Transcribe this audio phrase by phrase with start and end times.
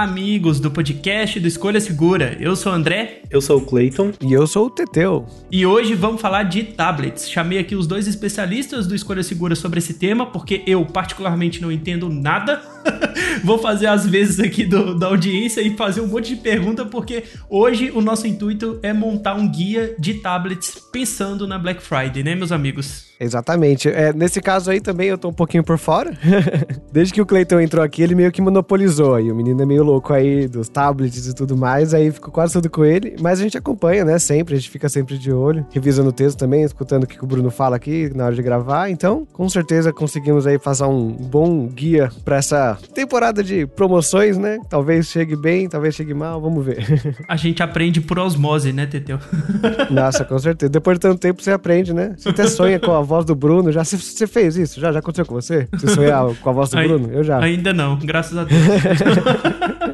[0.00, 2.34] Olá, amigos do podcast do Escolha Segura.
[2.40, 3.20] Eu sou o André.
[3.30, 4.14] Eu sou o Clayton.
[4.22, 5.26] E eu sou o Teteu.
[5.52, 7.30] E hoje vamos falar de tablets.
[7.30, 11.70] Chamei aqui os dois especialistas do Escolha Segura sobre esse tema, porque eu, particularmente, não
[11.70, 12.62] entendo nada.
[13.44, 17.24] Vou fazer as vezes aqui do, da audiência e fazer um monte de pergunta, porque
[17.50, 22.34] hoje o nosso intuito é montar um guia de tablets pensando na Black Friday, né,
[22.34, 23.09] meus amigos?
[23.20, 23.86] Exatamente.
[23.90, 26.16] É, nesse caso aí também eu tô um pouquinho por fora.
[26.90, 29.30] Desde que o Cleiton entrou aqui, ele meio que monopolizou aí.
[29.30, 32.70] O menino é meio louco aí dos tablets e tudo mais, aí ficou quase tudo
[32.70, 33.16] com ele.
[33.20, 34.18] Mas a gente acompanha, né?
[34.18, 37.26] Sempre, a gente fica sempre de olho, revisando o texto também, escutando o que o
[37.26, 38.88] Bruno fala aqui na hora de gravar.
[38.88, 44.58] Então, com certeza conseguimos aí fazer um bom guia para essa temporada de promoções, né?
[44.70, 46.86] Talvez chegue bem, talvez chegue mal, vamos ver.
[47.28, 49.18] a gente aprende por osmose, né, Teteu?
[49.90, 50.70] Nossa, com certeza.
[50.70, 52.14] Depois de tanto tempo você aprende, né?
[52.16, 53.72] Você até sonha com a voz do Bruno.
[53.72, 54.80] Já você fez isso?
[54.80, 55.68] Já, já aconteceu com você?
[55.72, 57.10] Você sonhar com a voz do Bruno?
[57.12, 57.40] Eu já.
[57.40, 58.60] Ainda não, graças a Deus.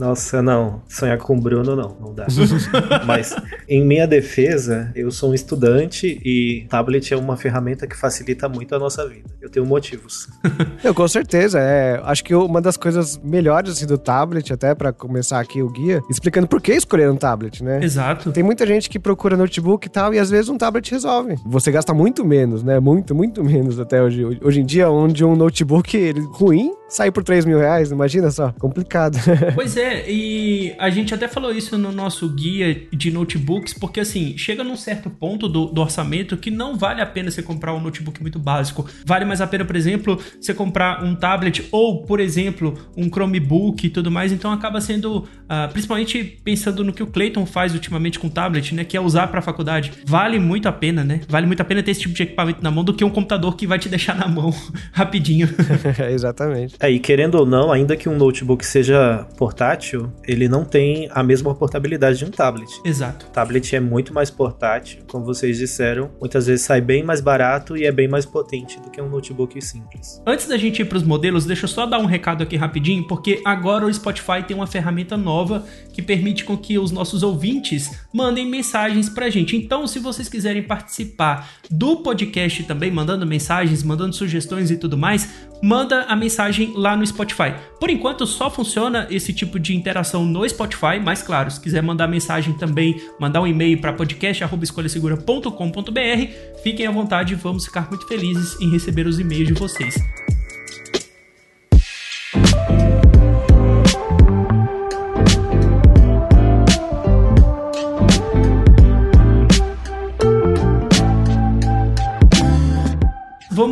[0.00, 0.80] Nossa, não.
[0.88, 2.26] Sonhar com o Bruno não, não dá.
[3.06, 3.36] Mas
[3.68, 8.74] em minha defesa, eu sou um estudante e tablet é uma ferramenta que facilita muito
[8.74, 9.28] a nossa vida.
[9.42, 10.26] Eu tenho motivos.
[10.82, 14.92] Eu com certeza, é, acho que uma das coisas melhores assim, do tablet, até para
[14.92, 17.84] começar aqui o guia, explicando por que escolher um tablet, né?
[17.84, 18.32] Exato.
[18.32, 21.36] Tem muita gente que procura notebook e tal, e às vezes um tablet resolve.
[21.44, 22.80] Você gasta muito menos, né?
[22.80, 24.24] Muito, muito menos até hoje.
[24.42, 28.52] Hoje em dia, onde um notebook ele, ruim sai por 3 mil reais, imagina só,
[28.58, 29.18] complicado.
[29.54, 34.36] Pois é, e a gente até falou isso no nosso guia de notebooks, porque assim,
[34.36, 37.80] chega num certo ponto do, do, orçamento que não vale a pena você comprar um
[37.80, 38.88] notebook muito básico.
[39.04, 43.86] Vale mais a pena, por exemplo, você comprar um tablet ou, por exemplo, um Chromebook
[43.86, 44.32] e tudo mais.
[44.32, 48.74] Então acaba sendo, uh, principalmente pensando no que o Clayton faz ultimamente com o tablet,
[48.74, 48.84] né?
[48.84, 49.92] Que é usar para faculdade.
[50.06, 51.20] Vale muito a pena, né?
[51.28, 53.56] Vale muito a pena ter esse tipo de equipamento na mão do que um computador
[53.56, 54.54] que vai te deixar na mão
[54.92, 55.48] rapidinho.
[56.10, 56.76] Exatamente.
[56.80, 61.22] É, e querendo ou não, ainda que um notebook seja portátil, ele não tem a
[61.22, 62.70] mesma portabilidade de um tablet.
[62.84, 63.26] Exato.
[63.26, 67.76] O tablet é muito mais portátil, como vocês disseram, muitas vezes sai bem mais barato
[67.76, 70.22] e é bem mais potente do que um notebook simples.
[70.26, 73.06] Antes da gente ir para os modelos, deixa eu só dar um recado aqui rapidinho,
[73.06, 77.90] porque agora o Spotify tem uma ferramenta nova que permite com que os nossos ouvintes
[78.12, 79.54] mandem mensagens pra gente.
[79.54, 85.49] Então, se vocês quiserem participar do podcast também, mandando mensagens, mandando sugestões e tudo mais,
[85.62, 87.54] manda a mensagem lá no Spotify.
[87.78, 92.06] Por enquanto só funciona esse tipo de interação no Spotify, mas claro, se quiser mandar
[92.06, 98.70] mensagem também, mandar um e-mail para podcast@escolhasegura.com.br, fiquem à vontade, vamos ficar muito felizes em
[98.70, 99.94] receber os e-mails de vocês.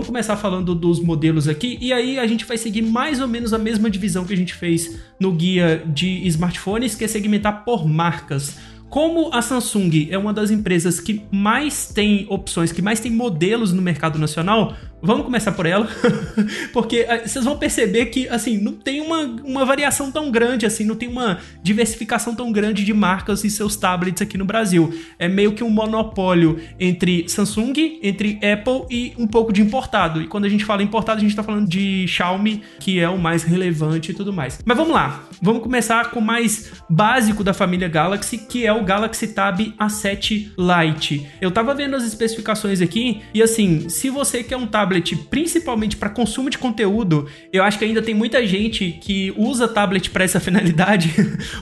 [0.08, 3.58] Começar falando dos modelos aqui e aí a gente vai seguir mais ou menos a
[3.58, 8.56] mesma divisão que a gente fez no guia de smartphones, que é segmentar por marcas.
[8.88, 13.72] Como a Samsung é uma das empresas que mais tem opções, que mais tem modelos
[13.72, 15.88] no mercado nacional, Vamos começar por ela,
[16.72, 20.84] porque uh, vocês vão perceber que, assim, não tem uma, uma variação tão grande, assim,
[20.84, 24.92] não tem uma diversificação tão grande de marcas e seus tablets aqui no Brasil.
[25.16, 30.20] É meio que um monopólio entre Samsung, entre Apple e um pouco de importado.
[30.20, 33.18] E quando a gente fala importado, a gente tá falando de Xiaomi, que é o
[33.18, 34.58] mais relevante e tudo mais.
[34.64, 38.84] Mas vamos lá, vamos começar com o mais básico da família Galaxy, que é o
[38.84, 41.26] Galaxy Tab A7 Lite.
[41.40, 46.08] Eu tava vendo as especificações aqui, e assim, se você quer um tablet principalmente para
[46.08, 50.40] consumo de conteúdo, eu acho que ainda tem muita gente que usa tablet para essa
[50.40, 51.12] finalidade.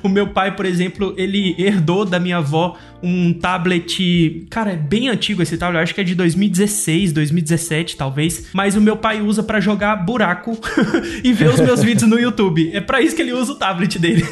[0.02, 5.08] o meu pai, por exemplo, ele herdou da minha avó um tablet, cara, é bem
[5.08, 9.20] antigo esse tablet, eu acho que é de 2016, 2017 talvez, mas o meu pai
[9.20, 10.58] usa para jogar buraco
[11.22, 12.70] e ver os meus vídeos no YouTube.
[12.72, 14.24] É para isso que ele usa o tablet dele.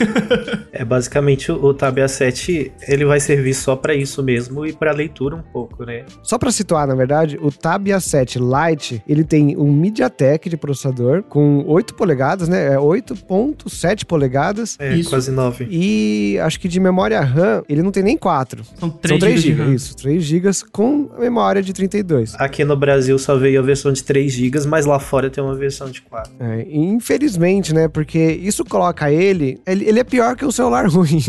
[0.72, 5.36] é basicamente o Tab A7 ele vai servir só para isso mesmo e para leitura
[5.36, 6.04] um pouco, né?
[6.22, 11.22] Só para situar, na verdade, o Tab A7 Lite, ele tem um MediaTek de processador
[11.22, 12.74] com 8 polegadas, né?
[12.74, 14.76] É 8.7 polegadas.
[14.78, 15.10] É, Isso.
[15.10, 15.66] quase 9.
[15.70, 18.64] E acho que de memória RAM, ele não tem nem 4.
[18.64, 19.62] São São 3, 3 GB.
[19.64, 19.96] GB, isso.
[19.96, 22.34] 3 GB com memória de 32.
[22.38, 25.54] Aqui no Brasil só veio a versão de 3 GB, mas lá fora tem uma
[25.54, 26.32] versão de 4.
[26.40, 27.88] É, infelizmente, né?
[27.88, 29.84] Porque isso coloca ele, ele.
[29.88, 31.22] ele é pior que o celular ruim.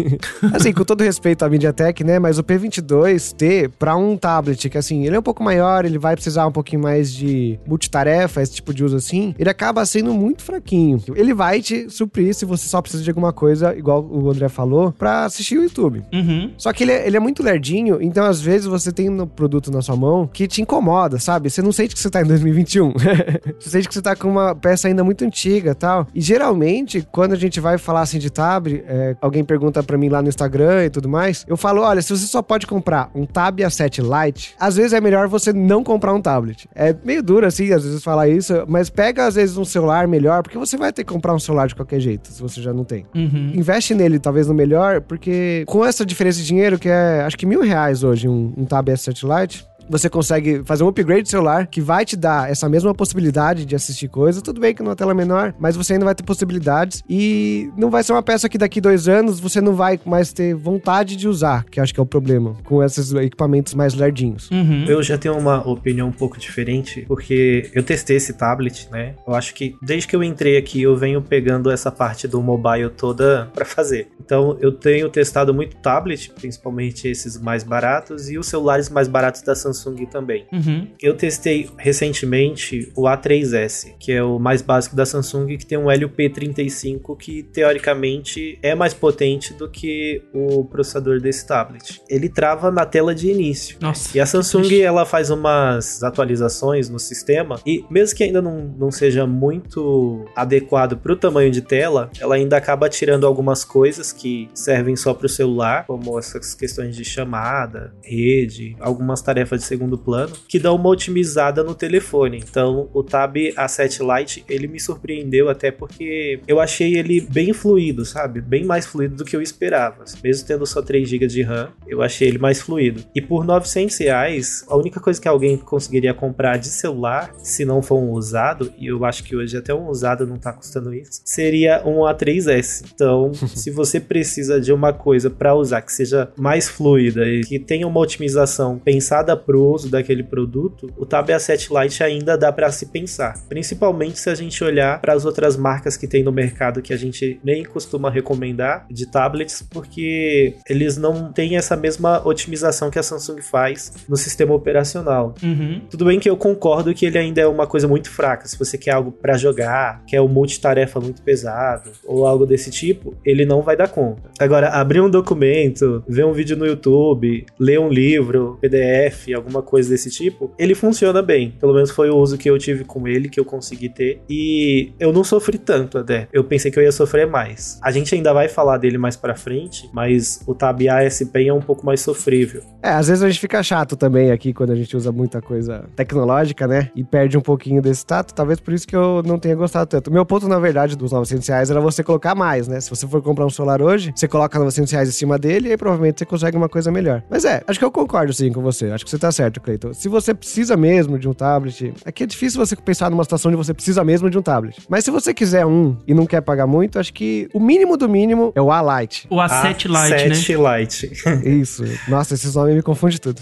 [0.54, 2.20] assim, com todo respeito à MediaTek, né?
[2.20, 6.16] Mas o P22T, pra um tablet, que assim, ele é um pouco maior, ele vai
[6.16, 10.44] precisar um pouquinho mais de multitarefa, esse tipo de uso assim, ele acaba sendo muito
[10.44, 11.02] fraquinho.
[11.16, 14.92] Ele vai te suprir se você só precisa de alguma coisa, igual o André falou,
[14.92, 16.04] pra assistir o YouTube.
[16.14, 16.52] Uhum.
[16.58, 19.72] Só que ele é, ele é muito lerdinho, então às vezes você tem um produto
[19.72, 21.50] na sua mão que te incomoda, sabe?
[21.50, 22.94] Você não sente que você tá em 2021.
[23.60, 26.08] você sente que você tá com uma peça ainda muito antiga e tal.
[26.14, 30.10] E geralmente, quando a gente vai falar assim de tab, é, alguém pergunta pra mim
[30.10, 33.26] lá no Instagram e tudo mais, eu falo: olha, se você só pode comprar um
[33.26, 36.68] Tab A7 Lite, às vezes é melhor você não comprar um tablet.
[36.76, 40.44] É meio duro assim, às vezes falar isso, mas pega às vezes um celular melhor,
[40.44, 42.84] porque você vai ter que comprar um celular de qualquer jeito, se você já não
[42.84, 43.52] tem Uhum.
[43.56, 47.46] investe nele, talvez no melhor, porque com essa diferença de dinheiro, que é acho que
[47.46, 49.66] mil reais hoje, um, um Tab S7 Lite.
[49.90, 53.76] Você consegue fazer um upgrade do celular que vai te dar essa mesma possibilidade de
[53.76, 54.42] assistir coisas.
[54.42, 57.04] Tudo bem que numa tela menor, mas você ainda vai ter possibilidades.
[57.10, 60.56] E não vai ser uma peça que daqui dois anos você não vai mais ter
[60.56, 64.50] vontade de usar, que acho que é o problema, com esses equipamentos mais lerdinhos.
[64.50, 64.86] Uhum.
[64.88, 69.14] Eu já tenho uma opinião um pouco diferente, porque eu testei esse tablet, né?
[69.28, 72.90] Eu acho que desde que eu entrei aqui, eu venho pegando essa parte do mobile
[72.90, 74.08] toda pra fazer.
[74.20, 79.42] Então, eu tenho testado muito tablet, principalmente esses mais baratos, e os celulares mais baratos
[79.42, 79.75] da Samsung
[80.10, 80.46] também.
[80.52, 80.88] Uhum.
[81.02, 85.86] Eu testei recentemente o A3S, que é o mais básico da Samsung, que tem um
[85.86, 92.02] LP35 que teoricamente é mais potente do que o processador desse tablet.
[92.10, 93.78] Ele trava na tela de início.
[93.82, 94.16] Nossa.
[94.18, 98.92] E a Samsung ela faz umas atualizações no sistema e mesmo que ainda não, não
[98.92, 104.50] seja muito adequado para o tamanho de tela, ela ainda acaba tirando algumas coisas que
[104.54, 109.98] servem só para o celular, como essas questões de chamada, rede, algumas tarefas de segundo
[109.98, 112.44] plano, que dão uma otimizada no telefone.
[112.48, 118.06] Então, o Tab A7 Lite, ele me surpreendeu até porque eu achei ele bem fluido,
[118.06, 118.42] sabe?
[118.42, 120.06] Bem mais fluido do que eu esperava.
[120.24, 123.04] Mesmo tendo só 3 GB de RAM, eu achei ele mais fluido.
[123.14, 127.82] E por 900 reais, a única coisa que alguém conseguiria comprar de celular, se não
[127.82, 131.22] for um usado, e eu acho que hoje até um usado não tá custando isso,
[131.24, 132.86] seria um A3S.
[132.94, 137.60] Então, se você precisa de uma coisa para usar que seja mais fluida e que
[137.60, 142.72] tenha uma otimização pensada pro uso daquele produto, o Tab A7 Lite ainda dá para
[142.72, 143.40] se pensar.
[143.48, 146.98] Principalmente se a gente olhar para as outras marcas que tem no mercado que a
[146.98, 153.04] gente nem costuma recomendar de tablets, porque eles não têm essa mesma otimização que a
[153.04, 155.36] Samsung faz no sistema operacional.
[155.42, 155.82] Uhum.
[155.90, 158.48] Tudo bem que eu concordo que ele ainda é uma coisa muito fraca.
[158.48, 163.16] Se você quer algo para jogar, quer um multitarefa muito pesado ou algo desse tipo,
[163.26, 164.30] ele não vai dar conta.
[164.40, 169.90] Agora, abrir um documento, ver um vídeo no YouTube, ler um livro, PDF, alguma coisa
[169.90, 171.52] desse tipo, ele funciona bem.
[171.60, 174.22] Pelo menos foi o uso que eu tive com ele, que eu consegui ter.
[174.28, 176.28] E eu não sofri tanto até.
[176.34, 177.80] Eu pensei que eu ia sofrer mais.
[177.82, 181.62] A gente ainda vai falar dele mais pra frente, mas o Tab ASP é um
[181.62, 182.62] pouco mais sofrível.
[182.82, 185.86] É, às vezes a gente fica chato também aqui quando a gente usa muita coisa
[185.96, 186.90] tecnológica, né?
[186.96, 188.34] E perde um pouquinho desse tato.
[188.34, 190.12] Talvez por isso que eu não tenha gostado tanto.
[190.12, 192.80] Meu ponto, na verdade, dos 900 reais era você colocar mais, né?
[192.80, 195.72] Se você for comprar um celular hoje, você coloca 900 reais em cima dele e
[195.72, 197.24] aí provavelmente você consegue uma coisa melhor.
[197.30, 198.92] Mas é, acho que eu concordo sim com você.
[198.92, 199.94] Acho que você tá certo, Cleiton.
[199.94, 203.58] Se você precisa mesmo de um tablet, aqui é difícil você pensar numa situação onde
[203.58, 204.78] você precisa mesmo de um tablet.
[204.90, 208.08] Mas se você quiser um e não quer pagar muito, acho que o mínimo do
[208.08, 209.28] mínimo é o A-Lite.
[209.30, 210.36] O A7 Lite, né?
[210.36, 211.12] A7 Lite.
[211.62, 211.84] Isso.
[212.08, 213.42] Nossa, esses nomes me confundem tudo.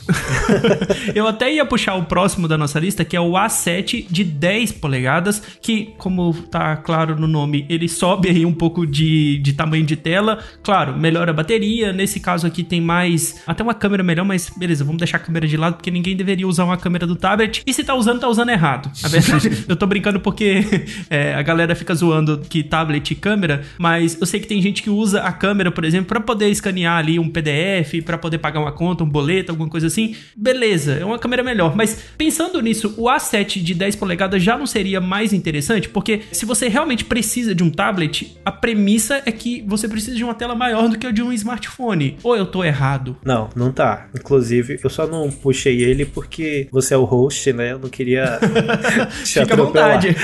[1.13, 4.73] Eu até ia puxar o próximo da nossa lista, que é o A7 de 10
[4.73, 9.85] polegadas, que, como tá claro no nome, ele sobe aí um pouco de, de tamanho
[9.85, 10.39] de tela.
[10.63, 11.93] Claro, melhora a bateria.
[11.93, 13.41] Nesse caso aqui tem mais.
[13.45, 16.47] Até uma câmera melhor, mas beleza, vamos deixar a câmera de lado, porque ninguém deveria
[16.47, 17.63] usar uma câmera do tablet.
[17.65, 18.91] E se tá usando, tá usando errado.
[19.01, 20.63] Na verdade, eu tô brincando porque
[21.09, 24.81] é, a galera fica zoando que tablet e câmera, mas eu sei que tem gente
[24.81, 28.59] que usa a câmera, por exemplo, pra poder escanear ali um PDF, pra poder pagar
[28.59, 30.15] uma conta, um boleto, alguma coisa assim.
[30.35, 31.75] Beleza, é uma câmera melhor.
[31.75, 35.89] Mas pensando nisso, o A7 de 10 polegadas já não seria mais interessante?
[35.89, 40.23] Porque se você realmente precisa de um tablet, a premissa é que você precisa de
[40.23, 42.17] uma tela maior do que a de um smartphone.
[42.23, 43.17] Ou eu tô errado?
[43.23, 44.07] Não, não tá.
[44.15, 47.71] Inclusive, eu só não puxei puxei ele porque você é o host, né?
[47.71, 48.39] Eu não queria
[49.23, 50.15] te Fica à vontade.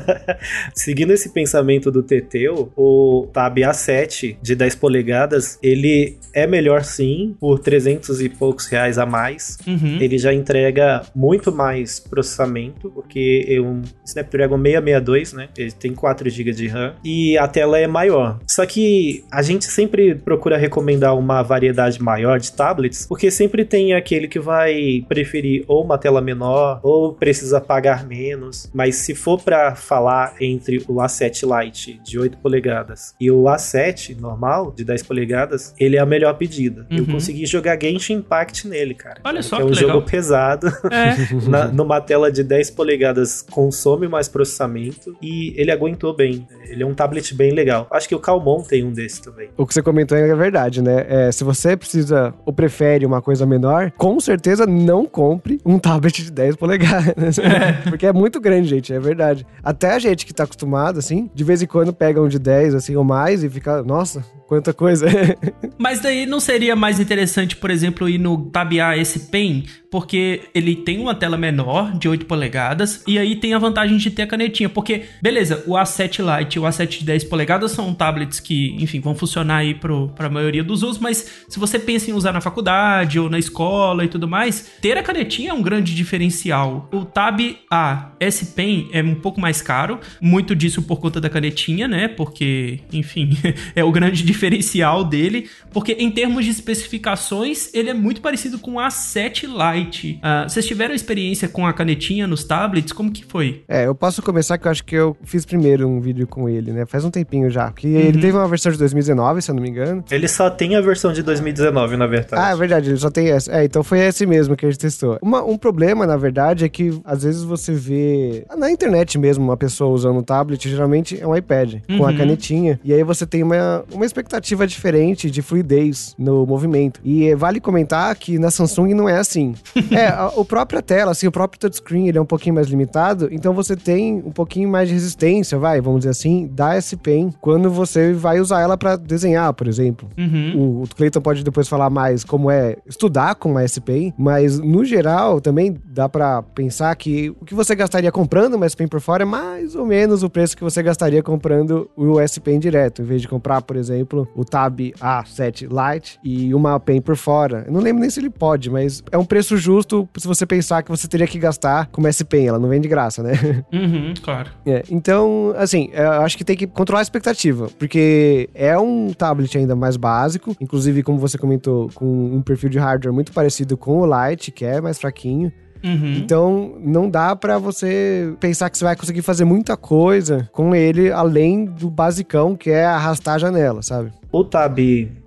[0.74, 7.34] Seguindo esse pensamento do Teteu, o Tab A7 de 10 polegadas, ele é melhor sim,
[7.40, 9.56] por 300 e poucos reais a mais.
[9.66, 9.98] Uhum.
[10.00, 15.48] Ele já entrega muito mais processamento, porque é um Snapdragon 662, né?
[15.56, 18.38] Ele tem 4 GB de RAM e a tela é maior.
[18.46, 23.94] Só que a gente sempre procura recomendar uma variedade maior de tablets, porque sempre tem
[23.94, 24.65] aquele que vai
[25.08, 28.70] preferir ou uma tela menor ou precisa pagar menos.
[28.74, 34.18] Mas se for para falar entre o A7 Lite de 8 polegadas e o A7
[34.18, 36.86] normal de 10 polegadas, ele é a melhor pedida.
[36.90, 37.12] Eu Uhum.
[37.12, 39.20] consegui jogar Genshin Impact nele, cara.
[39.24, 39.90] Olha só que é um que legal.
[39.96, 40.66] jogo pesado.
[40.90, 41.16] É.
[41.48, 46.46] Na- numa tela de 10 polegadas consome mais processamento e ele aguentou bem.
[46.68, 47.86] Ele é um tablet bem legal.
[47.90, 49.48] Acho que o Calmon tem um desse também.
[49.56, 51.04] O que você comentou é verdade, né?
[51.08, 56.22] É, se você precisa ou prefere uma coisa menor, com certeza não compre um tablet
[56.22, 57.36] de 10 polegadas.
[57.88, 59.44] Porque é muito grande, gente, é verdade.
[59.62, 62.74] Até a gente que tá acostumado, assim, de vez em quando pega um de 10,
[62.74, 65.06] assim, ou mais e fica, nossa, quanta coisa.
[65.76, 69.64] Mas daí não seria mais interessante, por exemplo, ir no Tab A S Pen,
[69.96, 74.10] porque ele tem uma tela menor, de 8 polegadas, e aí tem a vantagem de
[74.10, 77.94] ter a canetinha, porque, beleza, o A7 Lite e o A7 de 10 polegadas são
[77.94, 82.10] tablets que, enfim, vão funcionar aí pro, pra maioria dos usos, mas se você pensa
[82.10, 85.62] em usar na faculdade ou na escola e tudo mais, ter a canetinha é um
[85.62, 86.90] grande diferencial.
[86.92, 91.30] O Tab A S Pen é um pouco mais caro, muito disso por conta da
[91.30, 93.30] canetinha, né, porque, enfim,
[93.74, 98.74] é o grande diferencial dele, porque em termos de especificações, ele é muito parecido com
[98.74, 99.85] o A7 Lite.
[100.22, 102.92] Ah, vocês tiveram experiência com a canetinha nos tablets?
[102.92, 103.62] Como que foi?
[103.68, 106.72] É, eu posso começar que eu acho que eu fiz primeiro um vídeo com ele,
[106.72, 106.84] né?
[106.86, 107.70] Faz um tempinho já.
[107.72, 110.04] Que ele teve uma versão de 2019, se eu não me engano.
[110.10, 112.42] Ele só tem a versão de 2019, na verdade.
[112.42, 113.52] Ah, é verdade, ele só tem essa.
[113.52, 115.18] É, então foi esse mesmo que a gente testou.
[115.22, 119.56] Uma- um problema, na verdade, é que às vezes você vê na internet mesmo uma
[119.56, 122.16] pessoa usando um tablet, geralmente é um iPad, com a Uhum.
[122.16, 122.80] canetinha.
[122.84, 127.00] E aí você tem uma, uma expectativa diferente de fluidez no movimento.
[127.04, 129.54] E vale comentar que na Samsung não é assim.
[129.90, 133.28] é, a, o própria tela, assim, o próprio touchscreen, ele é um pouquinho mais limitado,
[133.30, 137.32] então você tem um pouquinho mais de resistência, vai, vamos dizer assim, da S Pen
[137.40, 140.08] quando você vai usar ela pra desenhar, por exemplo.
[140.16, 140.52] Uhum.
[140.56, 144.58] O, o Cleiton pode depois falar mais como é estudar com uma S Pen, mas
[144.58, 148.88] no geral também dá pra pensar que o que você gastaria comprando uma S Pen
[148.88, 152.58] por fora é mais ou menos o preço que você gastaria comprando o S Pen
[152.58, 157.16] direto, em vez de comprar, por exemplo, o Tab A7 Lite e uma Pen por
[157.16, 157.64] fora.
[157.66, 160.82] Eu não lembro nem se ele pode, mas é um preço justo se você pensar
[160.82, 163.32] que você teria que gastar com uma S Pen, ela não vem de graça, né?
[163.72, 164.50] Uhum, claro.
[164.64, 169.56] É, então, assim, eu acho que tem que controlar a expectativa, porque é um tablet
[169.58, 174.00] ainda mais básico, inclusive, como você comentou, com um perfil de hardware muito parecido com
[174.00, 175.52] o Lite, que é mais fraquinho.
[175.84, 176.14] Uhum.
[176.16, 181.10] Então, não dá pra você pensar que você vai conseguir fazer muita coisa com ele,
[181.12, 184.12] além do basicão, que é arrastar a janela, sabe?
[184.36, 184.78] O Tab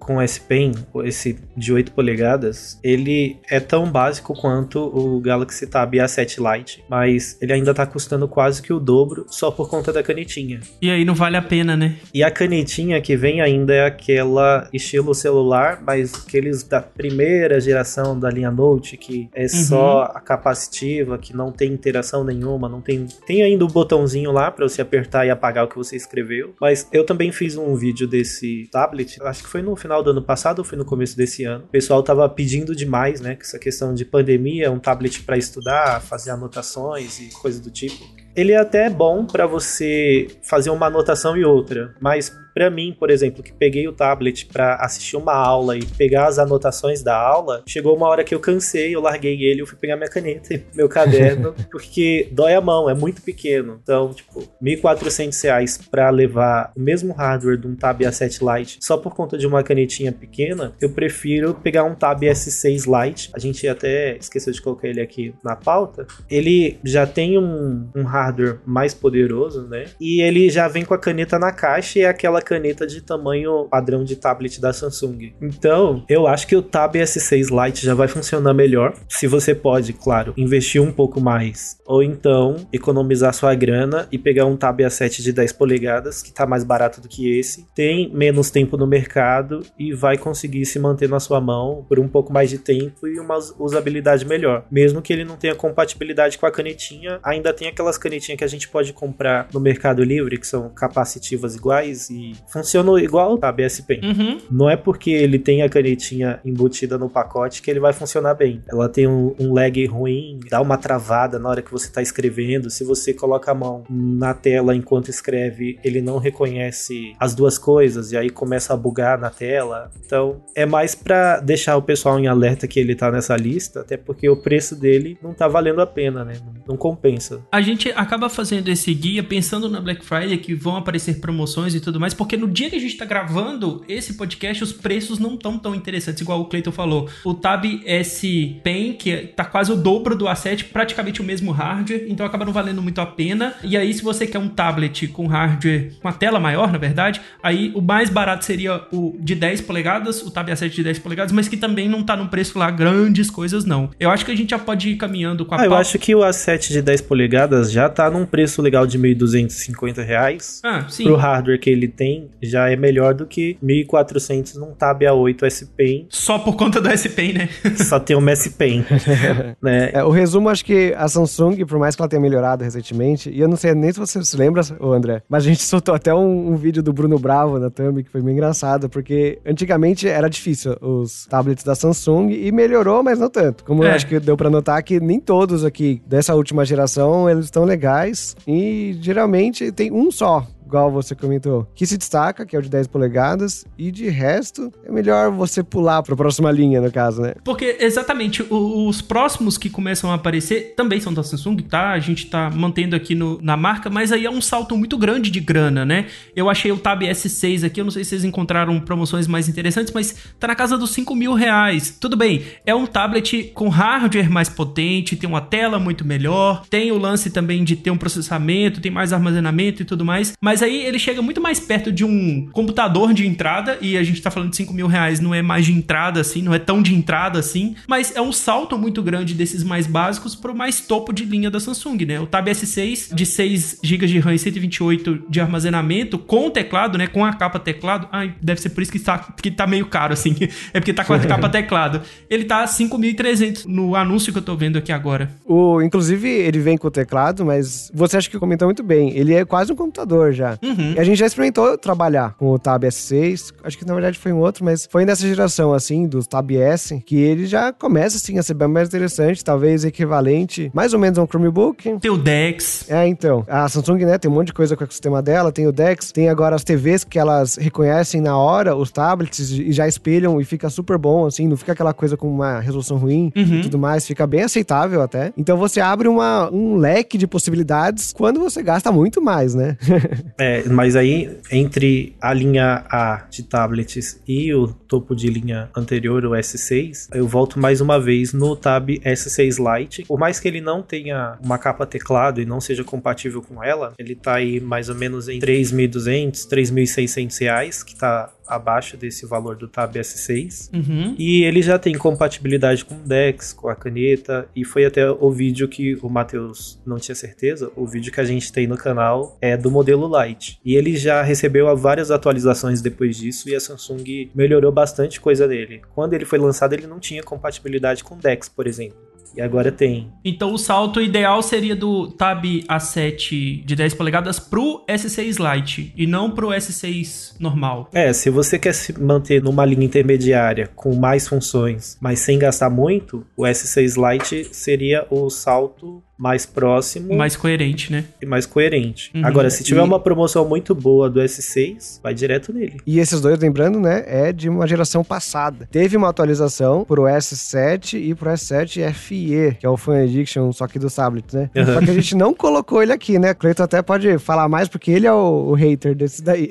[0.09, 0.71] com S Pen,
[1.03, 7.37] esse de 8 polegadas, ele é tão básico quanto o Galaxy Tab A7 Lite, mas
[7.39, 10.61] ele ainda tá custando quase que o dobro só por conta da canetinha.
[10.81, 11.97] E aí não vale a pena, né?
[12.13, 18.19] E a canetinha que vem ainda é aquela estilo celular, mas aqueles da primeira geração
[18.19, 23.05] da linha Note, que é só a capacitiva, que não tem interação nenhuma, não tem.
[23.27, 26.55] Tem ainda o botãozinho lá para você apertar e apagar o que você escreveu.
[26.59, 30.21] Mas eu também fiz um vídeo desse tablet, acho que foi no final do ano
[30.21, 31.65] passado ou foi no começo desse ano.
[31.65, 33.35] O pessoal tava pedindo demais, né?
[33.35, 38.03] Que essa questão de pandemia, um tablet para estudar, fazer anotações e coisa do tipo.
[38.35, 43.09] Ele é até bom para você fazer uma anotação e outra, mas para mim, por
[43.09, 47.63] exemplo, que peguei o tablet para assistir uma aula e pegar as anotações da aula,
[47.67, 50.63] chegou uma hora que eu cansei, eu larguei ele, eu fui pegar minha caneta e
[50.75, 53.79] meu caderno, porque dói a mão, é muito pequeno.
[53.81, 58.97] Então, tipo, 1.400 reais para levar o mesmo hardware de um Tab A7 Lite só
[58.97, 63.29] por conta de uma canetinha pequena, eu prefiro pegar um Tab S6 Lite.
[63.33, 66.07] A gente até esqueceu de colocar ele aqui na pauta.
[66.29, 69.85] Ele já tem um, um hardware mais poderoso, né?
[69.99, 73.67] E ele já vem com a caneta na caixa e é aquela caneta de tamanho
[73.69, 75.33] padrão de tablet da Samsung.
[75.41, 78.93] Então, eu acho que o Tab S6 Lite já vai funcionar melhor.
[79.07, 81.77] Se você pode, claro, investir um pouco mais.
[81.85, 86.45] Ou então, economizar sua grana e pegar um Tab A7 de 10 polegadas, que tá
[86.45, 87.65] mais barato do que esse.
[87.75, 92.07] Tem menos tempo no mercado e vai conseguir se manter na sua mão por um
[92.07, 94.65] pouco mais de tempo e uma usabilidade melhor.
[94.71, 98.47] Mesmo que ele não tenha compatibilidade com a canetinha, ainda tem aquelas canetinhas que a
[98.47, 103.37] gente pode comprar no Mercado Livre, que são capacitivas iguais e que funciona igual o
[103.37, 104.01] Tab S Pen.
[104.03, 104.37] Uhum.
[104.49, 108.61] Não é porque ele tem a canetinha embutida no pacote que ele vai funcionar bem.
[108.67, 112.69] Ela tem um, um lag ruim, dá uma travada na hora que você está escrevendo.
[112.69, 118.11] Se você coloca a mão na tela enquanto escreve, ele não reconhece as duas coisas
[118.11, 119.91] e aí começa a bugar na tela.
[120.05, 123.97] Então é mais para deixar o pessoal em alerta que ele tá nessa lista, até
[123.97, 126.33] porque o preço dele não tá valendo a pena, né?
[126.67, 127.41] Não compensa.
[127.51, 131.79] A gente acaba fazendo esse guia pensando na Black Friday que vão aparecer promoções e
[131.79, 135.35] tudo mais, porque no dia que a gente tá gravando esse podcast, os preços não
[135.35, 137.09] estão tão interessantes, igual o Cleiton falou.
[137.23, 142.07] O Tab S Pen, que tá quase o dobro do A7, praticamente o mesmo hardware,
[142.09, 143.53] então acaba não valendo muito a pena.
[143.63, 147.21] E aí, se você quer um tablet com hardware, com a tela maior, na verdade,
[147.41, 151.31] aí o mais barato seria o de 10 polegadas, o Tab A7 de 10 polegadas,
[151.31, 153.91] mas que também não tá num preço lá grandes coisas, não.
[153.97, 156.13] Eu acho que a gente já pode ir caminhando com a Ah, eu acho que
[156.13, 160.59] o A7 de 10 polegadas já tá num preço legal de 1.250 reais.
[160.65, 161.05] Ah, sim.
[161.05, 162.08] Pro hardware que ele tem,
[162.41, 166.07] já é melhor do que 1.400 num Tab A8 S Pen.
[166.09, 167.49] Só por conta do S Pen, né?
[167.77, 168.85] Só tem um S Pen.
[169.61, 169.91] né?
[169.93, 173.39] É, o resumo, acho que a Samsung, por mais que ela tenha melhorado recentemente, e
[173.39, 176.51] eu não sei nem se você se lembra, André, mas a gente soltou até um,
[176.51, 180.75] um vídeo do Bruno Bravo na Thumb, que foi meio engraçado, porque antigamente era difícil
[180.81, 183.63] os tablets da Samsung e melhorou, mas não tanto.
[183.63, 183.93] Como eu É.
[183.95, 188.35] acho que deu pra notar que nem todos aqui dessa última geração eles estão legais
[188.47, 190.45] e geralmente tem um só.
[190.69, 194.71] Igual você comentou, que se destaca, que é o de 10 polegadas, e de resto,
[194.85, 197.33] é melhor você pular pra próxima linha, no caso, né?
[197.43, 201.89] Porque, exatamente, os próximos que começam a aparecer também são da Samsung, tá?
[201.89, 205.31] A gente tá mantendo aqui no- na marca, mas aí é um salto muito grande
[205.31, 206.05] de grana, né?
[206.35, 209.91] Eu achei o Tab S6 aqui, eu não sei se vocês encontraram promoções mais interessantes,
[209.91, 211.97] mas tá na casa dos 5 mil reais.
[211.99, 216.91] Tudo bem, é um tablet com hardware mais potente, tem uma tela muito melhor, tem
[216.91, 220.83] o lance também de ter um processamento, tem mais armazenamento e tudo mais, mas aí
[220.85, 224.49] ele chega muito mais perto de um computador de entrada, e a gente tá falando
[224.49, 227.39] de 5 mil reais, não é mais de entrada assim, não é tão de entrada
[227.39, 231.49] assim, mas é um salto muito grande desses mais básicos pro mais topo de linha
[231.49, 232.19] da Samsung, né?
[232.19, 237.07] O Tab S6 de 6 GB de RAM e 128 de armazenamento com teclado, né?
[237.07, 238.07] Com a capa teclado.
[238.11, 240.35] Ai, deve ser por isso que tá, que tá meio caro, assim.
[240.73, 242.01] É porque tá com a capa teclado.
[242.29, 245.29] Ele tá 5.300 no anúncio que eu tô vendo aqui agora.
[245.45, 249.15] O, inclusive, ele vem com o teclado, mas você acha que comentou muito bem.
[249.15, 250.48] Ele é quase um computador já.
[250.61, 250.93] Uhum.
[250.95, 253.53] E a gente já experimentou trabalhar com o Tab S6.
[253.63, 257.01] Acho que na verdade foi um outro, mas foi nessa geração, assim, dos Tab S,
[257.05, 259.43] que ele já começa, assim, a ser bem mais interessante.
[259.43, 261.97] Talvez equivalente, mais ou menos, a um Chromebook.
[261.99, 262.89] Tem o Dex.
[262.89, 263.43] É, então.
[263.47, 266.11] A Samsung, né, tem um monte de coisa com o equosistema dela, tem o DeX,
[266.11, 270.45] tem agora as TVs que elas reconhecem na hora, os tablets, e já espelham e
[270.45, 273.59] fica super bom, assim, não fica aquela coisa com uma resolução ruim Uhum.
[273.59, 275.31] e tudo mais, fica bem aceitável até.
[275.37, 279.77] Então você abre uma, um leque de possibilidades quando você gasta muito mais, né?
[280.39, 286.25] É, mas aí, entre a linha A de tablets e o topo de linha anterior,
[286.25, 290.05] o S6, eu volto mais uma vez no Tab S6 Lite.
[290.05, 293.93] Por mais que ele não tenha uma capa teclado e não seja compatível com ela,
[293.99, 299.55] ele tá aí mais ou menos em 3.200, 3.600 reais, que tá abaixo desse valor
[299.55, 300.69] do Tab S6.
[300.73, 301.15] Uhum.
[301.17, 305.31] E ele já tem compatibilidade com o Dex, com a caneta, e foi até o
[305.31, 309.37] vídeo que o Matheus não tinha certeza, o vídeo que a gente tem no canal
[309.41, 310.59] é do modelo Lite.
[310.65, 315.81] E ele já recebeu várias atualizações depois disso e a Samsung melhorou bastante coisa dele.
[315.93, 319.08] Quando ele foi lançado, ele não tinha compatibilidade com o Dex, por exemplo.
[319.35, 320.11] E agora tem.
[320.23, 326.05] Então o salto ideal seria do Tab A7 de 10 polegadas pro S6 Lite e
[326.07, 327.89] não pro S6 normal.
[327.93, 332.69] É, se você quer se manter numa linha intermediária com mais funções, mas sem gastar
[332.69, 338.03] muito, o S6 Lite seria o salto mais próximo Mais coerente, né?
[338.21, 339.09] e mais coerente.
[339.15, 339.25] Uhum.
[339.25, 342.77] Agora, se tiver E- uma promoção muito boa do S6, vai direto nele.
[342.85, 345.67] E esses dois, lembrando, né, é de uma geração passada.
[345.71, 350.67] Teve uma atualização pro S7 e pro S7 FE, que é o Fan Edition, só
[350.67, 351.49] que do tablet, né?
[351.55, 351.65] Uhum.
[351.65, 353.33] Só que a gente não colocou ele aqui, né?
[353.33, 356.49] Cleiton até pode falar mais, porque ele é o, o hater desse daí.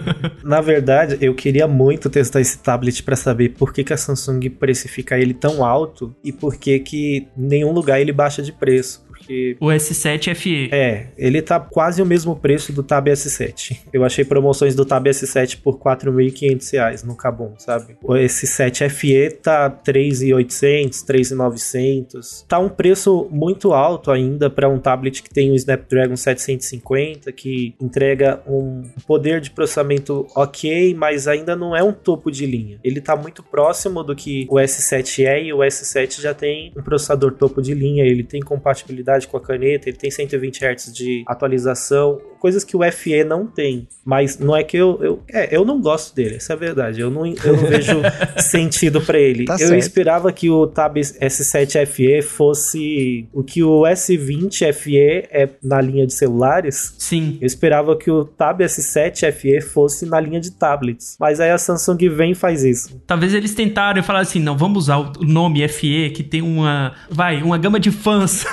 [0.42, 4.40] Na verdade, eu queria muito testar esse tablet pra saber por que, que a Samsung
[4.50, 9.04] precifica ele tão alto e por que que em nenhum lugar ele baixa de preço.
[9.20, 10.68] Porque O S7 FE.
[10.72, 13.78] É, ele tá quase o mesmo preço do Tab S7.
[13.92, 17.96] Eu achei promoções do Tab S7 por 4.500 reais no Kabum, sabe?
[18.02, 22.46] O S7 FE tá 3.800, 3.900.
[22.48, 27.74] Tá um preço muito alto ainda para um tablet que tem o Snapdragon 750, que
[27.80, 32.78] entrega um poder de processamento ok, mas ainda não é um topo de linha.
[32.82, 36.82] Ele tá muito próximo do que o S7 é e o S7 já tem um
[36.82, 41.24] processador topo de linha, ele tem compatibilidade com a caneta, ele tem 120 Hz de
[41.26, 42.20] atualização.
[42.38, 43.86] coisas que o FE não tem.
[44.04, 44.98] Mas não é que eu.
[45.02, 47.00] eu é, eu não gosto dele, essa é a verdade.
[47.00, 48.00] Eu não, eu não vejo
[48.38, 49.44] sentido para ele.
[49.44, 49.78] Tá eu certo.
[49.78, 54.98] esperava que o Tab S7 FE fosse o que o S20 FE
[55.30, 56.94] é na linha de celulares.
[56.98, 57.38] Sim.
[57.40, 61.16] Eu esperava que o Tab S7 FE fosse na linha de tablets.
[61.20, 63.00] Mas aí a Samsung vem e faz isso.
[63.06, 66.94] Talvez eles tentaram e falaram assim: não, vamos usar o nome FE, que tem uma.
[67.10, 68.44] Vai, uma gama de fãs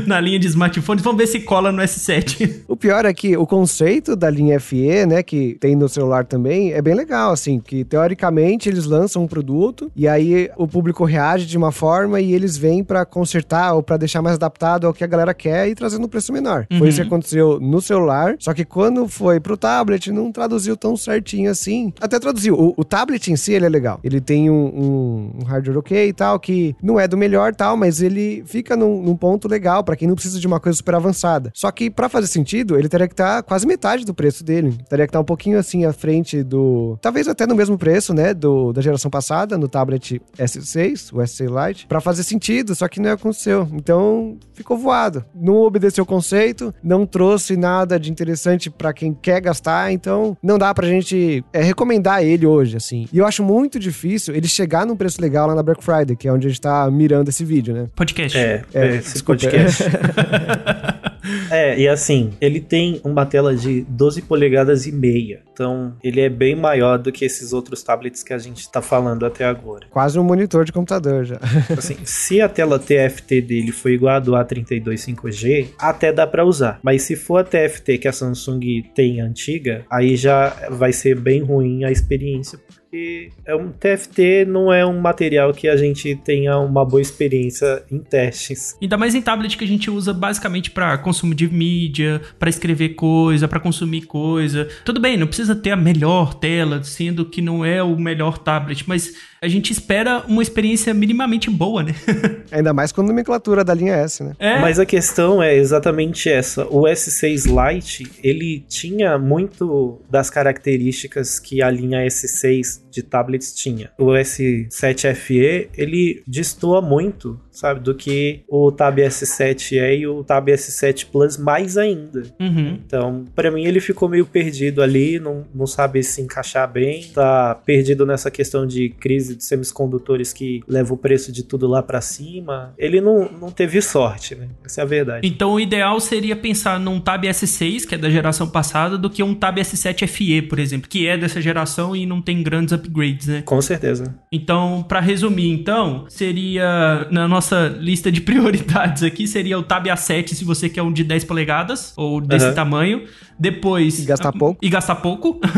[0.06, 1.02] na linha de smartphones.
[1.02, 2.62] Vamos ver se cola no S7.
[2.68, 6.72] O pior é que o conceito da linha FE, né, que tem no celular também,
[6.72, 11.46] é bem legal, assim, que teoricamente eles lançam um produto e aí o público reage
[11.46, 15.04] de uma forma e eles vêm pra consertar ou pra deixar mais adaptado ao que
[15.04, 16.66] a galera quer e trazendo um preço menor.
[16.70, 16.78] Uhum.
[16.78, 20.96] Foi isso que aconteceu no celular, só que quando foi pro tablet não traduziu tão
[20.96, 21.92] certinho assim.
[22.00, 22.54] Até traduziu.
[22.54, 24.00] O, o tablet em si, ele é legal.
[24.04, 27.76] Ele tem um, um- um hardware ok e tal, que não é do melhor tal,
[27.76, 30.94] mas ele fica num, num ponto legal pra quem não precisa de uma coisa super
[30.94, 31.50] avançada.
[31.54, 34.76] Só que pra fazer sentido, ele teria que estar quase metade do preço dele.
[34.90, 36.98] Teria que estar um pouquinho assim à frente do.
[37.00, 38.34] Talvez até no mesmo preço, né?
[38.34, 43.00] Do, da geração passada, no tablet S6, o S6 Lite, pra fazer sentido, só que
[43.00, 43.68] não aconteceu.
[43.72, 45.24] Então ficou voado.
[45.34, 50.58] Não obedeceu o conceito, não trouxe nada de interessante pra quem quer gastar, então não
[50.58, 53.06] dá pra gente é, recomendar ele hoje, assim.
[53.12, 56.26] E eu acho muito difícil ele chegar num preço legal lá na Black Friday, que
[56.28, 57.88] é onde a gente tá mirando esse vídeo, né?
[57.94, 58.36] Podcast.
[58.36, 59.40] É, É, esse desculpa.
[59.42, 59.75] podcast.
[61.50, 65.42] é, e assim, ele tem uma tela de 12 polegadas e meia.
[65.52, 69.24] Então, ele é bem maior do que esses outros tablets que a gente tá falando
[69.24, 69.86] até agora.
[69.90, 71.40] Quase um monitor de computador já.
[71.76, 76.44] Assim, se a tela TFT dele for igual a do A32 5G, até dá pra
[76.44, 76.78] usar.
[76.82, 81.42] Mas se for a TFT que a Samsung tem antiga, aí já vai ser bem
[81.42, 86.56] ruim a experiência, porque é um TFT não é um material que a gente tenha
[86.58, 88.76] uma boa experiência em testes.
[88.80, 92.90] Ainda mais em tablet que a gente usa basicamente pra consumo de mídia, pra escrever
[92.90, 94.68] coisa, pra consumir coisa.
[94.84, 98.84] Tudo bem, não precisa ter a melhor tela, sendo que não é o melhor tablet,
[98.86, 99.14] mas
[99.46, 101.94] a gente espera uma experiência minimamente boa, né?
[102.50, 104.34] Ainda mais com a nomenclatura da linha S, né?
[104.40, 104.58] É.
[104.58, 106.66] Mas a questão é exatamente essa.
[106.66, 113.90] O S6 Lite, ele tinha muito das características que a linha S6 de tablets tinha.
[113.98, 120.24] O S7 FE, ele destoa muito, sabe, do que o Tab S7 é e o
[120.24, 122.22] Tab S7 Plus mais ainda.
[122.40, 122.78] Uhum.
[122.84, 127.54] Então, pra mim ele ficou meio perdido ali, não, não sabe se encaixar bem, tá
[127.54, 132.00] perdido nessa questão de crise de semicondutores que leva o preço de tudo lá pra
[132.00, 132.74] cima.
[132.78, 134.48] Ele não, não teve sorte, né?
[134.64, 135.26] Essa é a verdade.
[135.28, 139.22] Então o ideal seria pensar num Tab S6, que é da geração passada, do que
[139.22, 143.26] um Tab S7 FE, por exemplo, que é dessa geração e não tem grandes upgrades,
[143.26, 143.42] né?
[143.42, 144.14] Com certeza.
[144.32, 150.34] Então, pra resumir, então, seria na nossa lista de prioridades aqui seria o Tab A7
[150.34, 152.54] se você quer um de 10 polegadas ou desse Aham.
[152.54, 153.02] tamanho.
[153.38, 154.64] Depois E gastar pouco.
[154.64, 155.40] E gastar pouco.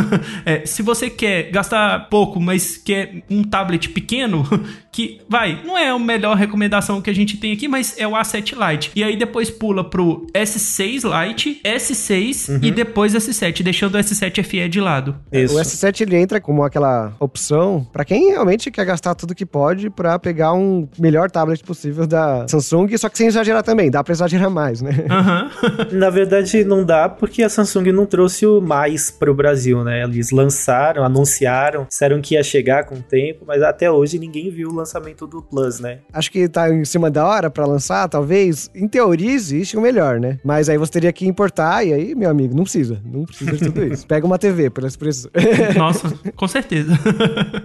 [0.44, 4.44] É, se você quer gastar pouco, mas quer um tablet pequeno,
[4.98, 8.14] que vai, não é a melhor recomendação que a gente tem aqui, mas é o
[8.14, 8.90] A7 Lite.
[8.96, 14.68] E aí depois pula pro S6 Lite, S6 e depois S7, deixando o S7 FE
[14.68, 15.14] de lado.
[15.30, 15.56] Isso.
[15.56, 19.88] O S7 ele entra como aquela opção pra quem realmente quer gastar tudo que pode
[19.88, 24.12] pra pegar um melhor tablet possível da Samsung, só que sem exagerar também, dá pra
[24.12, 25.06] exagerar mais, né?
[25.08, 25.48] Aham.
[25.94, 30.02] Na verdade, não dá porque a Samsung não trouxe o mais pro Brasil, né?
[30.02, 34.70] Eles lançaram, anunciaram, disseram que ia chegar com o tempo, mas até hoje ninguém viu
[34.70, 34.87] o lançamento
[35.26, 35.98] do Plus, né?
[36.12, 38.70] Acho que tá em cima da hora pra lançar, talvez.
[38.74, 40.38] Em teoria existe o melhor, né?
[40.44, 43.00] Mas aí você teria que importar e aí, meu amigo, não precisa.
[43.04, 44.06] Não precisa de tudo isso.
[44.08, 45.30] Pega uma TV por esse preço.
[45.76, 46.98] Nossa, com certeza.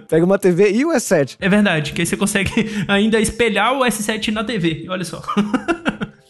[0.08, 1.36] Pega uma TV e o S7.
[1.40, 2.50] É verdade, que aí você consegue
[2.88, 4.86] ainda espelhar o S7 na TV.
[4.88, 5.22] Olha só.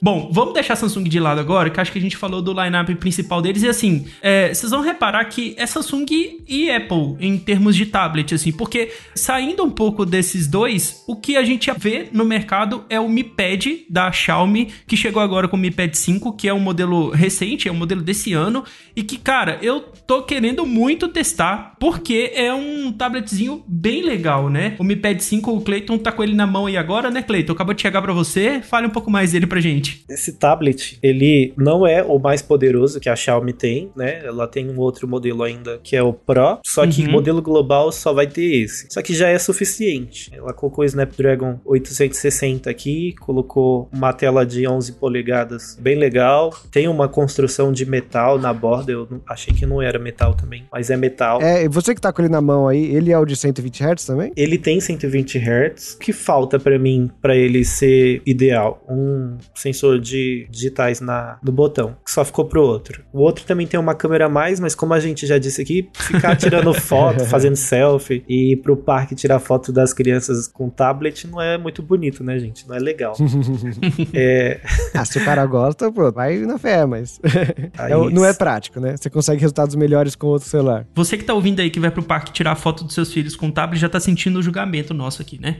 [0.04, 2.52] Bom, vamos deixar a Samsung de lado agora, que acho que a gente falou do
[2.52, 3.62] lineup principal deles.
[3.62, 6.04] E assim, é, vocês vão reparar que é Samsung
[6.46, 11.38] e Apple em termos de tablet, assim, porque saindo um pouco desses dois, o que
[11.38, 15.56] a gente vê no mercado é o Mi Pad da Xiaomi, que chegou agora com
[15.56, 18.62] o Mi Pad 5, que é um modelo recente, é um modelo desse ano,
[18.94, 24.76] e que, cara, eu tô querendo muito testar, porque é um tabletzinho bem legal, né?
[24.78, 27.54] O Mi Pad 5, o Clayton tá com ele na mão aí agora, né, Clayton?
[27.54, 29.93] Acabou de chegar pra você, fale um pouco mais dele pra gente.
[30.08, 34.20] Esse tablet, ele não é o mais poderoso que a Xiaomi tem, né?
[34.24, 37.10] Ela tem um outro modelo ainda, que é o Pro, só que Uhum.
[37.12, 38.86] modelo global só vai ter esse.
[38.90, 40.30] Só que já é suficiente.
[40.34, 46.88] Ela colocou o Snapdragon 860 aqui, colocou uma tela de 11 polegadas bem legal, tem
[46.88, 50.90] uma construção de metal na borda, eu não- achei que não era metal também, mas
[50.90, 51.40] é metal.
[51.42, 53.82] É, e você que tá com ele na mão aí, ele é o de 120
[53.82, 54.32] Hz também?
[54.36, 55.94] Ele tem 120 Hz.
[55.94, 58.82] O que falta pra mim pra ele ser ideal?
[58.88, 63.04] Um sensor cursor de digitais na, no botão, que só ficou pro outro.
[63.12, 65.88] O outro também tem uma câmera a mais, mas como a gente já disse aqui,
[65.94, 71.26] ficar tirando foto, fazendo selfie e ir pro parque tirar foto das crianças com tablet
[71.26, 72.66] não é muito bonito, né, gente?
[72.66, 73.14] Não é legal.
[74.14, 74.60] é...
[74.94, 77.20] Ah, se o cara gosta, pô, vai na fé, mas
[77.78, 78.96] é, não é prático, né?
[78.96, 80.86] Você consegue resultados melhores com outro celular.
[80.94, 83.50] Você que tá ouvindo aí que vai pro parque tirar foto dos seus filhos com
[83.50, 85.56] tablet já tá sentindo o julgamento nosso aqui, né?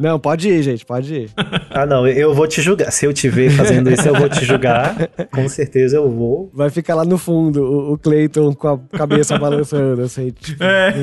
[0.00, 1.30] não, pode ir, gente, pode ir.
[1.70, 2.90] Ah, não, eu vou te julgar.
[2.90, 4.96] Se eu te ver fazendo isso, eu vou te julgar.
[5.32, 6.50] Com certeza eu vou.
[6.52, 10.30] Vai ficar lá no fundo o, o Clayton com a cabeça balançando, assim.
[10.30, 10.94] Tipo, é.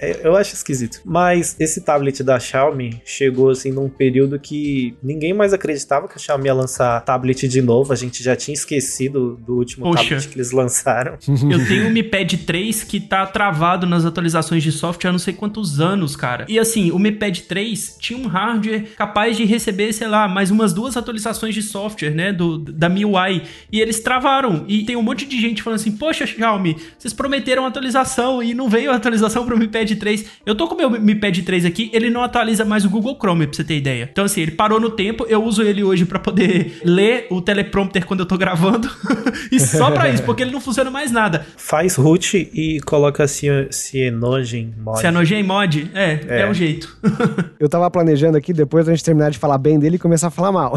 [0.00, 0.13] é.
[0.24, 1.00] Eu acho esquisito.
[1.04, 6.18] Mas esse tablet da Xiaomi chegou assim num período que ninguém mais acreditava que a
[6.18, 7.92] Xiaomi ia lançar tablet de novo.
[7.92, 10.02] A gente já tinha esquecido do último Poxa.
[10.02, 11.18] tablet que eles lançaram.
[11.28, 15.18] Eu tenho o Mi Pad 3 que tá travado nas atualizações de software há não
[15.18, 16.46] sei quantos anos, cara.
[16.48, 20.50] E assim, o Mi Pad 3 tinha um hardware capaz de receber, sei lá, mais
[20.50, 24.64] umas duas atualizações de software, né, do da MIUI, e eles travaram.
[24.66, 28.68] E tem um monte de gente falando assim: "Poxa, Xiaomi, vocês prometeram atualização e não
[28.68, 30.24] veio a atualização pro Mi Pad 3.
[30.46, 33.16] Eu tô com o meu Mi Pad 3 aqui, ele não atualiza mais o Google
[33.18, 34.08] Chrome, pra você ter ideia.
[34.10, 38.06] Então, assim, ele parou no tempo, eu uso ele hoje para poder ler o teleprompter
[38.06, 38.88] quando eu tô gravando.
[39.50, 41.44] e só pra isso, porque ele não funciona mais nada.
[41.56, 45.00] Faz root e coloca Cyanogen mod.
[45.00, 45.90] Cyanogen mod?
[45.94, 46.96] É, é, é o jeito.
[47.58, 50.30] eu tava planejando aqui, depois a gente terminar de falar bem dele e começar a
[50.30, 50.74] falar mal.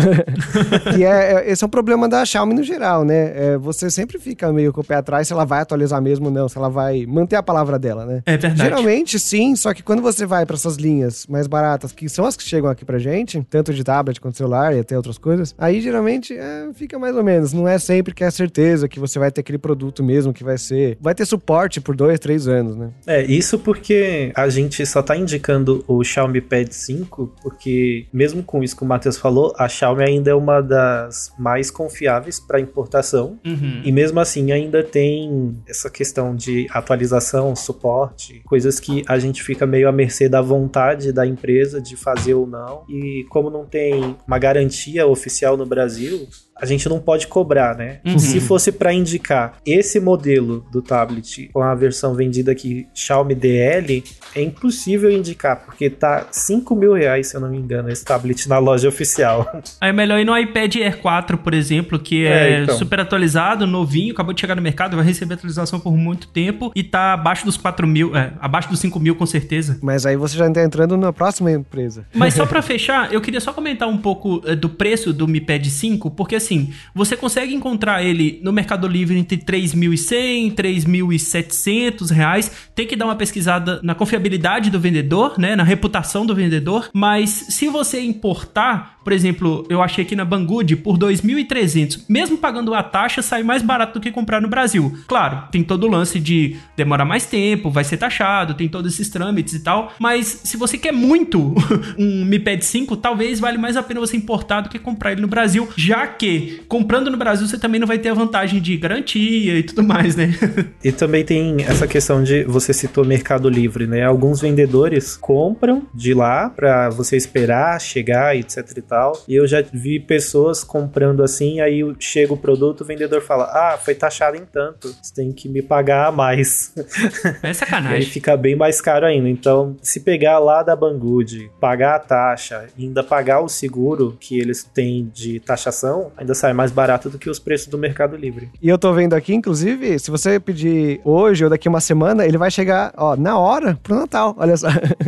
[0.96, 3.34] que é, é, esse é um problema da Xiaomi no geral, né?
[3.36, 6.32] É, você sempre fica meio com o pé atrás se ela vai atualizar mesmo ou
[6.32, 8.22] não, se ela vai manter a palavra dela, né?
[8.26, 8.62] É verdade.
[8.62, 12.36] Geralmente sim, só que quando você vai para essas linhas mais baratas, que são as
[12.36, 15.82] que chegam aqui pra gente, tanto de tablet quanto celular e até outras coisas, aí
[15.82, 17.54] geralmente é, fica mais ou menos.
[17.54, 20.58] Não é sempre que é certeza que você vai ter aquele produto mesmo que vai
[20.58, 20.98] ser.
[21.02, 22.92] Vai ter suporte por dois, três anos, né?
[23.06, 28.64] É, isso porque a gente só tá indicando o Xiaomi Pad 5, porque mesmo com
[28.64, 33.40] isso que o Matheus falou, a Xiaomi ainda é uma das mais confiáveis para importação.
[33.46, 33.82] Uhum.
[33.84, 39.66] E mesmo assim ainda tem essa questão de atualização, suporte, coisas que a gente fica
[39.66, 42.84] meio à mercê da vontade da empresa de fazer ou não.
[42.90, 46.28] E como não tem uma garantia oficial no Brasil,
[46.60, 48.00] a gente não pode cobrar, né?
[48.06, 48.20] Uhum.
[48.20, 54.04] Se fosse para indicar esse modelo do tablet com a versão vendida aqui Xiaomi DL,
[54.36, 58.48] é impossível indicar, porque tá 5 mil reais, se eu não me engano, esse tablet
[58.48, 59.62] na loja oficial.
[59.82, 62.78] Aí é melhor ir no iPad Air 4, por exemplo, que é, é então.
[62.78, 66.84] super atualizado, novinho, acabou de chegar no mercado, vai receber atualização por muito tempo e
[66.84, 69.80] tá abaixo dos 4 mil, é, abaixo dos 5 mil com certeza.
[69.82, 72.06] Mas aí você já tá entrando na próxima empresa.
[72.14, 75.42] Mas só para fechar, eu queria só comentar um pouco é, do preço do Mi
[75.42, 80.52] Pad 5, porque assim, assim, você consegue encontrar ele no Mercado Livre entre 3.100 e
[80.52, 82.52] 3.700 reais.
[82.74, 86.90] Tem que dar uma pesquisada na confiabilidade do vendedor, né, na reputação do vendedor.
[86.94, 92.74] Mas se você importar, por exemplo, eu achei aqui na Banggood por 2.300, mesmo pagando
[92.74, 94.98] a taxa, sai mais barato do que comprar no Brasil.
[95.08, 99.08] Claro, tem todo o lance de demorar mais tempo, vai ser taxado, tem todos esses
[99.08, 99.94] trâmites e tal.
[99.98, 101.56] Mas se você quer muito
[101.98, 105.22] um Mi Pad 5, talvez vale mais a pena você importar do que comprar ele
[105.22, 108.76] no Brasil, já que comprando no Brasil você também não vai ter a vantagem de
[108.76, 110.34] garantia e tudo mais, né?
[110.84, 114.04] e também tem essa questão de você citou Mercado Livre, né?
[114.04, 118.97] Alguns vendedores compram de lá para você esperar chegar, etc e tal.
[119.28, 123.78] E eu já vi pessoas comprando assim, aí chega o produto, o vendedor fala: "Ah,
[123.78, 126.74] foi taxado em tanto, você tem que me pagar mais".
[127.44, 127.92] É sacanagem.
[127.92, 129.30] e aí fica bem mais caro ainda.
[129.30, 134.64] Então, se pegar lá da Banggood, pagar a taxa, ainda pagar o seguro que eles
[134.64, 138.50] têm de taxação, ainda sai mais barato do que os preços do Mercado Livre.
[138.62, 142.38] E eu tô vendo aqui, inclusive, se você pedir hoje ou daqui uma semana, ele
[142.38, 144.36] vai chegar, ó, na hora pro Natal.
[144.38, 144.68] Olha só.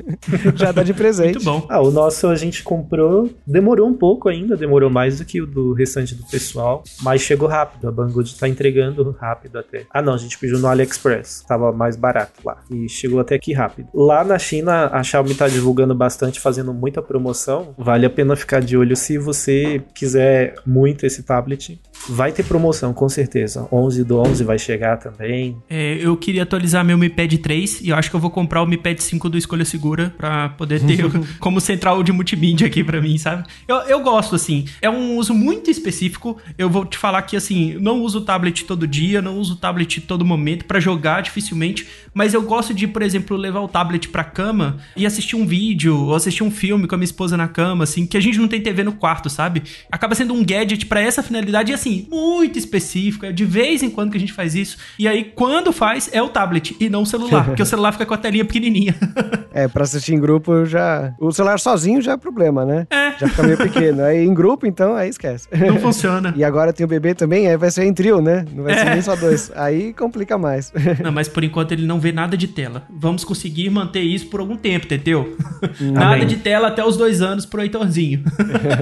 [0.56, 1.36] Já dá de presente.
[1.36, 1.65] Muito bom.
[1.69, 5.46] Ah, o nosso a gente comprou, demorou um pouco ainda, demorou mais do que o
[5.46, 7.88] do restante do pessoal, mas chegou rápido.
[7.88, 9.86] A Banggood tá entregando rápido até.
[9.92, 13.54] Ah, não, a gente pediu no AliExpress, tava mais barato lá e chegou até aqui
[13.54, 13.89] rápido.
[13.94, 17.74] Lá na China, a Xiaomi tá divulgando bastante, fazendo muita promoção.
[17.78, 21.80] Vale a pena ficar de olho se você quiser muito esse tablet.
[22.08, 23.68] Vai ter promoção, com certeza.
[23.72, 25.58] 11 do 11 vai chegar também.
[25.70, 28.62] É, eu queria atualizar meu Mi Pad 3 e eu acho que eu vou comprar
[28.62, 31.00] o Mi Pad 5 do Escolha Segura para poder ter
[31.40, 33.48] como central de multimídia aqui para mim, sabe?
[33.68, 34.66] Eu, eu gosto, assim.
[34.82, 36.38] É um uso muito específico.
[36.58, 39.58] Eu vou te falar que, assim, não uso o tablet todo dia, não uso o
[39.58, 41.88] tablet todo momento para jogar dificilmente,
[42.20, 45.96] mas eu gosto de, por exemplo, levar o tablet pra cama e assistir um vídeo
[45.96, 48.50] ou assistir um filme com a minha esposa na cama, assim, que a gente não
[48.50, 49.64] tem TV no quarto, sabe?
[49.90, 53.90] Acaba sendo um gadget para essa finalidade, e assim, muito específico, é de vez em
[53.90, 54.78] quando que a gente faz isso.
[55.00, 58.06] E aí, quando faz, é o tablet e não o celular, porque o celular fica
[58.06, 58.94] com a telinha pequenininha.
[59.54, 61.14] é, pra assistir em grupo já.
[61.22, 62.86] O celular sozinho já é problema, né?
[62.90, 63.18] É.
[63.18, 64.04] Já fica meio pequeno.
[64.04, 65.48] Aí em grupo, então, aí esquece.
[65.58, 66.34] Não funciona.
[66.36, 68.46] e agora tem o bebê também, aí vai ser em trio, né?
[68.54, 68.78] Não vai é.
[68.78, 69.50] ser nem só dois.
[69.56, 70.74] Aí complica mais.
[71.02, 72.84] não, mas por enquanto ele não vê nada de tela.
[72.89, 75.38] Vamos conseguir manter isso por algum tempo, entendeu?
[75.82, 75.91] Hum.
[75.91, 78.24] nada de tela até os dois anos pro Heitorzinho.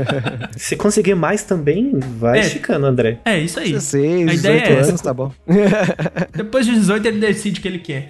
[0.55, 2.43] Se conseguir mais também, vai é.
[2.43, 3.19] ficando, André.
[3.25, 3.71] É, isso aí.
[3.71, 5.31] 16, a ideia 18 é anos, tá bom.
[6.35, 8.07] Depois de 18 ele decide o que ele quer.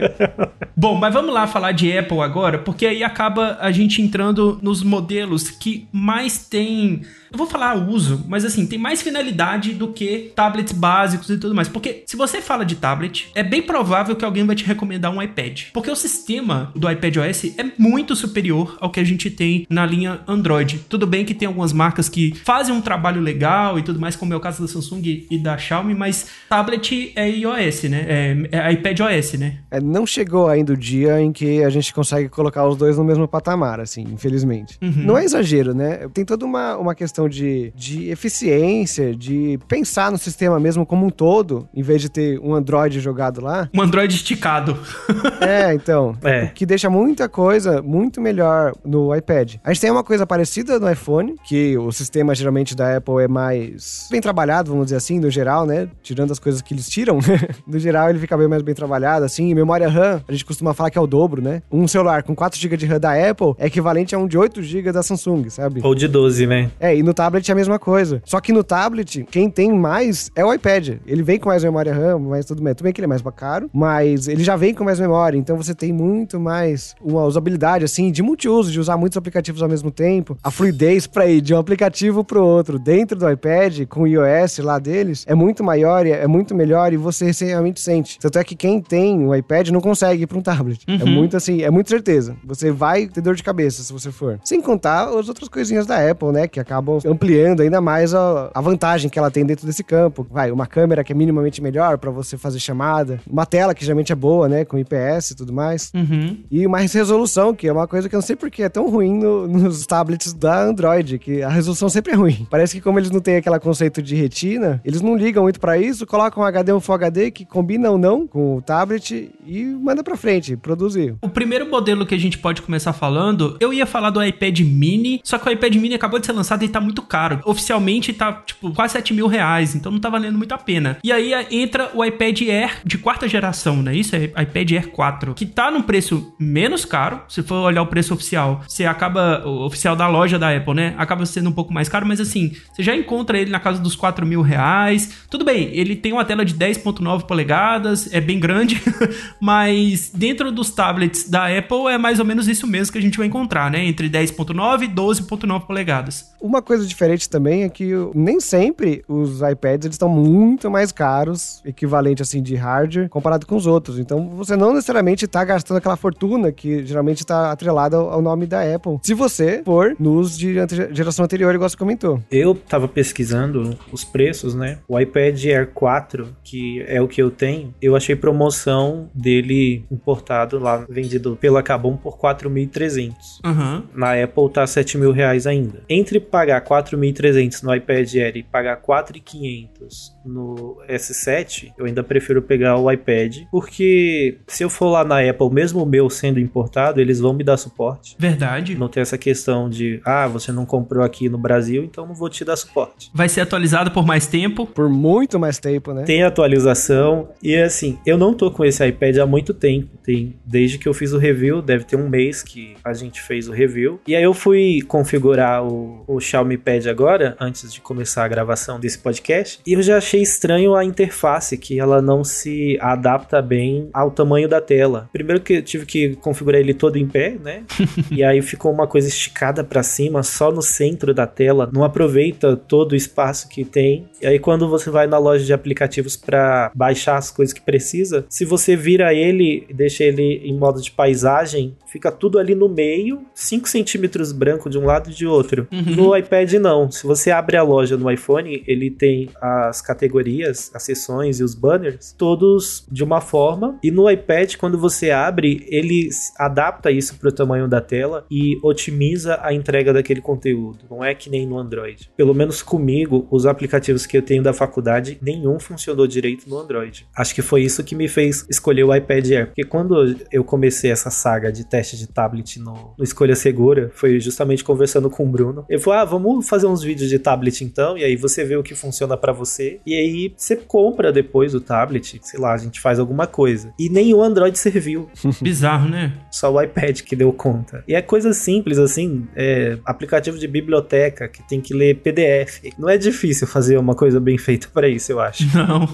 [0.76, 4.82] bom, mas vamos lá falar de Apple agora, porque aí acaba a gente entrando nos
[4.82, 7.02] modelos que mais tem
[7.32, 11.54] eu vou falar uso, mas assim, tem mais finalidade do que tablets básicos e tudo
[11.54, 11.68] mais.
[11.68, 15.22] Porque se você fala de tablet, é bem provável que alguém vai te recomendar um
[15.22, 15.62] iPad.
[15.72, 19.86] Porque o sistema do iPad OS é muito superior ao que a gente tem na
[19.86, 20.80] linha Android.
[20.88, 24.32] Tudo bem que tem algumas marcas que fazem um trabalho legal e tudo mais, como
[24.32, 28.06] é o caso da Samsung e da Xiaomi, mas tablet é iOS, né?
[28.08, 29.58] É, é iPad OS, né?
[29.70, 33.04] É, não chegou ainda o dia em que a gente consegue colocar os dois no
[33.04, 34.78] mesmo patamar, assim, infelizmente.
[34.82, 35.04] Uhum.
[35.04, 36.08] Não é exagero, né?
[36.12, 41.06] Tem toda uma, uma questão questão de, de eficiência, de pensar no sistema mesmo como
[41.06, 43.68] um todo, em vez de ter um Android jogado lá.
[43.74, 44.78] Um Android esticado.
[45.40, 46.16] é, então.
[46.22, 46.46] É.
[46.46, 49.56] Que deixa muita coisa muito melhor no iPad.
[49.64, 53.28] A gente tem uma coisa parecida no iPhone, que o sistema geralmente da Apple é
[53.28, 55.88] mais bem trabalhado, vamos dizer assim, no geral, né?
[56.02, 57.18] Tirando as coisas que eles tiram.
[57.66, 59.50] no geral, ele fica bem mais bem trabalhado, assim.
[59.50, 61.62] E memória RAM, a gente costuma falar que é o dobro, né?
[61.70, 64.62] Um celular com 4 GB de RAM da Apple é equivalente a um de 8
[64.62, 65.80] GB da Samsung, sabe?
[65.82, 66.70] Ou de 12, né?
[66.78, 68.22] É, e no tablet é a mesma coisa.
[68.24, 70.96] Só que no tablet, quem tem mais é o iPad.
[71.06, 72.74] Ele vem com mais memória RAM, mais tudo bem.
[72.74, 75.38] Tudo bem que ele é mais caro, mas ele já vem com mais memória.
[75.38, 79.68] Então você tem muito mais uma usabilidade, assim, de multiuso, de usar muitos aplicativos ao
[79.68, 80.36] mesmo tempo.
[80.42, 84.58] A fluidez pra ir de um aplicativo pro outro dentro do iPad, com o iOS
[84.58, 88.18] lá deles, é muito maior, é muito melhor e você realmente sente.
[88.18, 90.84] Tanto é que quem tem o iPad não consegue ir pra um tablet.
[90.86, 91.00] É uhum.
[91.00, 92.36] É muito assim, é muito certeza.
[92.44, 94.38] Você vai ter dor de cabeça se você for.
[94.44, 96.46] Sem contar as outras coisinhas da Apple, né?
[96.46, 100.26] Que acabam ampliando ainda mais a, a vantagem que ela tem dentro desse campo.
[100.30, 104.12] Vai, uma câmera que é minimamente melhor para você fazer chamada, uma tela que geralmente
[104.12, 105.92] é boa, né, com IPS e tudo mais.
[105.94, 106.38] Uhum.
[106.50, 109.18] E mais resolução, que é uma coisa que eu não sei porque é tão ruim
[109.18, 112.46] no, nos tablets da Android, que a resolução sempre é ruim.
[112.50, 115.78] Parece que como eles não têm aquele conceito de retina, eles não ligam muito para
[115.78, 119.64] isso, colocam um HD um Full HD que combina ou não com o tablet e
[119.64, 121.14] manda para frente, produzir.
[121.22, 125.20] O primeiro modelo que a gente pode começar falando, eu ia falar do iPad mini,
[125.24, 127.40] só que o iPad mini acabou de ser lançado e tá muito caro caro.
[127.44, 130.98] Oficialmente tá, tipo, quase 7 mil reais, então não tá valendo muito a pena.
[131.04, 133.94] E aí entra o iPad Air de quarta geração, né?
[133.94, 137.20] Isso é iPad Air 4, que tá num preço menos caro.
[137.28, 140.94] Se for olhar o preço oficial, você acaba, o oficial da loja da Apple, né?
[140.96, 143.94] Acaba sendo um pouco mais caro, mas assim, você já encontra ele na casa dos
[143.94, 145.24] 4 mil reais.
[145.28, 148.80] Tudo bem, ele tem uma tela de 10.9 polegadas, é bem grande,
[149.40, 153.18] mas dentro dos tablets da Apple é mais ou menos isso mesmo que a gente
[153.18, 153.84] vai encontrar, né?
[153.84, 156.30] Entre 10.9 e 12.9 polegadas.
[156.40, 160.92] Uma coisa diferente diferente também é que nem sempre os iPads eles estão muito mais
[160.92, 163.98] caros, equivalente assim de hardware, comparado com os outros.
[163.98, 168.62] Então você não necessariamente está gastando aquela fortuna que geralmente está atrelada ao nome da
[168.62, 168.98] Apple.
[169.02, 170.54] Se você for nos de
[170.92, 172.20] geração anterior, igual você comentou.
[172.30, 174.78] Eu estava pesquisando os preços, né?
[174.88, 180.58] O iPad Air 4, que é o que eu tenho, eu achei promoção dele importado
[180.58, 183.14] lá, vendido pela Cabum por 4.300.
[183.44, 183.82] Uhum.
[183.94, 185.82] Na Apple tá 7 mil reais ainda.
[185.88, 192.42] Entre pagar 4.000 1.300 no iPad Air e pagar 4.500 no S7, eu ainda prefiro
[192.42, 197.00] pegar o iPad, porque se eu for lá na Apple, mesmo o meu sendo importado,
[197.00, 198.16] eles vão me dar suporte.
[198.18, 198.76] Verdade.
[198.76, 202.28] Não tem essa questão de, ah, você não comprou aqui no Brasil, então não vou
[202.28, 203.10] te dar suporte.
[203.14, 204.66] Vai ser atualizado por mais tempo?
[204.66, 206.04] Por muito mais tempo, né?
[206.04, 210.78] Tem atualização e assim, eu não tô com esse iPad há muito tempo, tem desde
[210.78, 214.00] que eu fiz o review, deve ter um mês que a gente fez o review.
[214.06, 218.80] E aí eu fui configurar o, o Xiaomi Pad agora, antes de começar a gravação
[218.80, 223.88] desse podcast, e eu já achei estranho a interface, que ela não se adapta bem
[223.92, 225.08] ao tamanho da tela.
[225.12, 227.64] Primeiro que eu tive que configurar ele todo em pé, né?
[228.10, 232.56] e aí ficou uma coisa esticada para cima, só no centro da tela, não aproveita
[232.56, 234.08] todo o espaço que tem.
[234.20, 238.24] E aí quando você vai na loja de aplicativos para baixar as coisas que precisa,
[238.28, 242.54] se você vira ele e deixa deixa ele em modo de paisagem, fica tudo ali
[242.54, 245.66] no meio, 5 centímetros branco de um lado e de outro.
[245.70, 245.96] Uhum.
[245.96, 246.90] No iPad não.
[246.90, 251.54] Se você abre a loja no iPhone, ele tem as categorias, as seções e os
[251.54, 253.78] banners, todos de uma forma.
[253.82, 258.58] E no iPad, quando você abre, ele adapta isso para o tamanho da tela e
[258.62, 260.84] otimiza a entrega daquele conteúdo.
[260.90, 262.10] Não é que nem no Android.
[262.16, 267.06] Pelo menos comigo, os aplicativos que eu tenho da faculdade, nenhum funcionou direito no Android.
[267.16, 269.46] Acho que foi isso que me fez escolher o iPad Air.
[269.46, 274.20] Porque quando eu comecei essa saga de teste de tablet no, no Escolha Segura, foi
[274.20, 275.64] justamente conversando com o Bruno.
[275.68, 278.62] Ele falou: ah, vamos fazer uns vídeos de tablet então, e aí você vê o
[278.62, 282.80] que funciona para você, e aí você compra depois o tablet, sei lá, a gente
[282.80, 283.72] faz alguma coisa.
[283.78, 285.08] E nem o Android serviu.
[285.40, 286.12] Bizarro, né?
[286.30, 287.84] Só o iPad que deu conta.
[287.86, 292.72] E é coisa simples assim, é aplicativo de biblioteca que tem que ler PDF.
[292.78, 295.44] Não é difícil fazer uma coisa bem feita para isso, eu acho.
[295.56, 295.88] Não.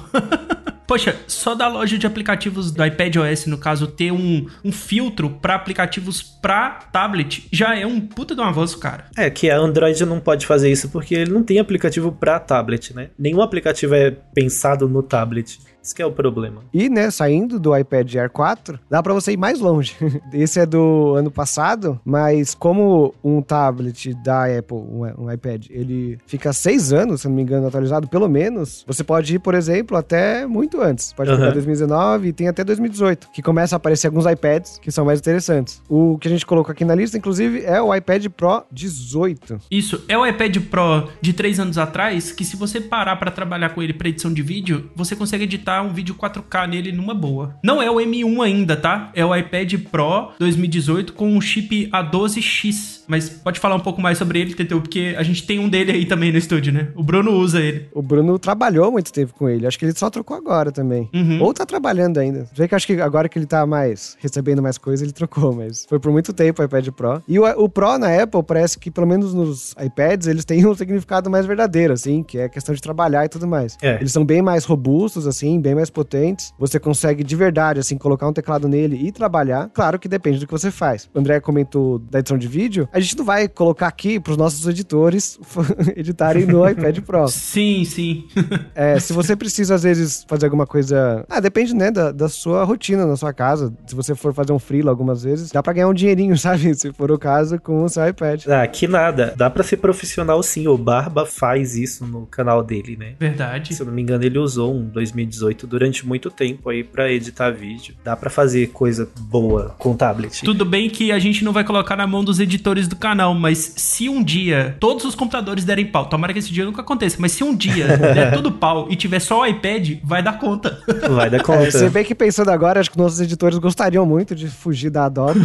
[0.87, 5.31] Poxa, só da loja de aplicativos do iPad OS, no caso, ter um, um filtro
[5.31, 9.07] para aplicativos para tablet já é um puta de um avanço, cara.
[9.17, 12.95] É, que a Android não pode fazer isso porque ele não tem aplicativo para tablet,
[12.95, 13.11] né?
[13.19, 15.59] Nenhum aplicativo é pensado no tablet.
[15.87, 16.63] Isso que é o problema.
[16.75, 19.95] E, né, saindo do iPad Air 4, dá para você ir mais longe.
[20.35, 26.53] Esse é do ano passado, mas como um tablet da Apple, um, iPad, ele fica
[26.53, 30.45] seis anos, se não me engano, atualizado, pelo menos, você pode ir, por exemplo, até
[30.45, 31.13] muito antes.
[31.13, 31.37] Pode uhum.
[31.37, 35.21] pegar 2019 e tem até 2018, que começa a aparecer alguns iPads que são mais
[35.21, 35.81] interessantes.
[35.89, 39.61] O que a gente colocou aqui na lista, inclusive, é o iPad Pro 18.
[39.71, 43.69] Isso, é o iPad Pro de três anos atrás, que se você parar para trabalhar
[43.69, 47.57] com ele para edição de vídeo, você consegue editar um vídeo 4K nele numa boa.
[47.63, 49.11] Não é o M1 ainda, tá?
[49.15, 53.05] É o iPad Pro 2018 com o chip A12X.
[53.07, 55.93] Mas pode falar um pouco mais sobre ele, Teteu, porque a gente tem um dele
[55.93, 56.89] aí também no estúdio, né?
[56.95, 57.89] O Bruno usa ele.
[57.95, 59.67] O Bruno trabalhou muito tempo com ele.
[59.67, 61.09] Acho que ele só trocou agora também.
[61.15, 61.41] Uhum.
[61.41, 62.49] Ou tá trabalhando ainda.
[62.53, 65.87] Vê que acho que agora que ele tá mais recebendo mais coisas, ele trocou, mas
[65.89, 67.23] foi por muito tempo o iPad Pro.
[67.29, 70.75] E o, o Pro na Apple parece que, pelo menos nos iPads, eles têm um
[70.75, 73.77] significado mais verdadeiro, assim, que é questão de trabalhar e tudo mais.
[73.83, 73.97] É.
[73.97, 76.53] Eles são bem mais robustos, assim, bem mais potentes.
[76.59, 79.71] Você consegue de verdade, assim, colocar um teclado nele e trabalhar.
[79.73, 81.09] Claro que depende do que você faz.
[81.15, 82.89] O André comentou da edição de vídeo.
[82.93, 85.39] A gente não vai colocar aqui para os nossos editores
[85.97, 87.29] editarem no iPad Pro.
[87.29, 88.27] Sim, sim.
[88.75, 91.25] é, se você precisa, às vezes, fazer alguma coisa.
[91.29, 93.73] Ah, depende, né, da, da sua rotina na sua casa.
[93.87, 96.75] Se você for fazer um freelo algumas vezes, dá para ganhar um dinheirinho, sabe?
[96.75, 98.47] Se for o caso, com o seu iPad.
[98.47, 99.35] Ah, que nada.
[99.37, 100.67] Dá para ser profissional sim.
[100.67, 103.15] O Barba faz isso no canal dele, né?
[103.19, 103.75] Verdade.
[103.75, 107.51] Se eu não me engano, ele usou um 2018 durante muito tempo aí para editar
[107.51, 107.95] vídeo.
[108.05, 110.43] Dá para fazer coisa boa com tablet.
[110.43, 113.59] Tudo bem que a gente não vai colocar na mão dos editores do canal, mas
[113.77, 117.33] se um dia todos os computadores derem pau, tomara que esse dia nunca aconteça, mas
[117.33, 120.83] se um dia der tudo pau e tiver só o iPad, vai dar conta.
[121.11, 121.67] Vai dar conta.
[121.67, 125.07] É, se bem que pensando agora, acho que nossos editores gostariam muito de fugir da
[125.07, 125.41] Adobe.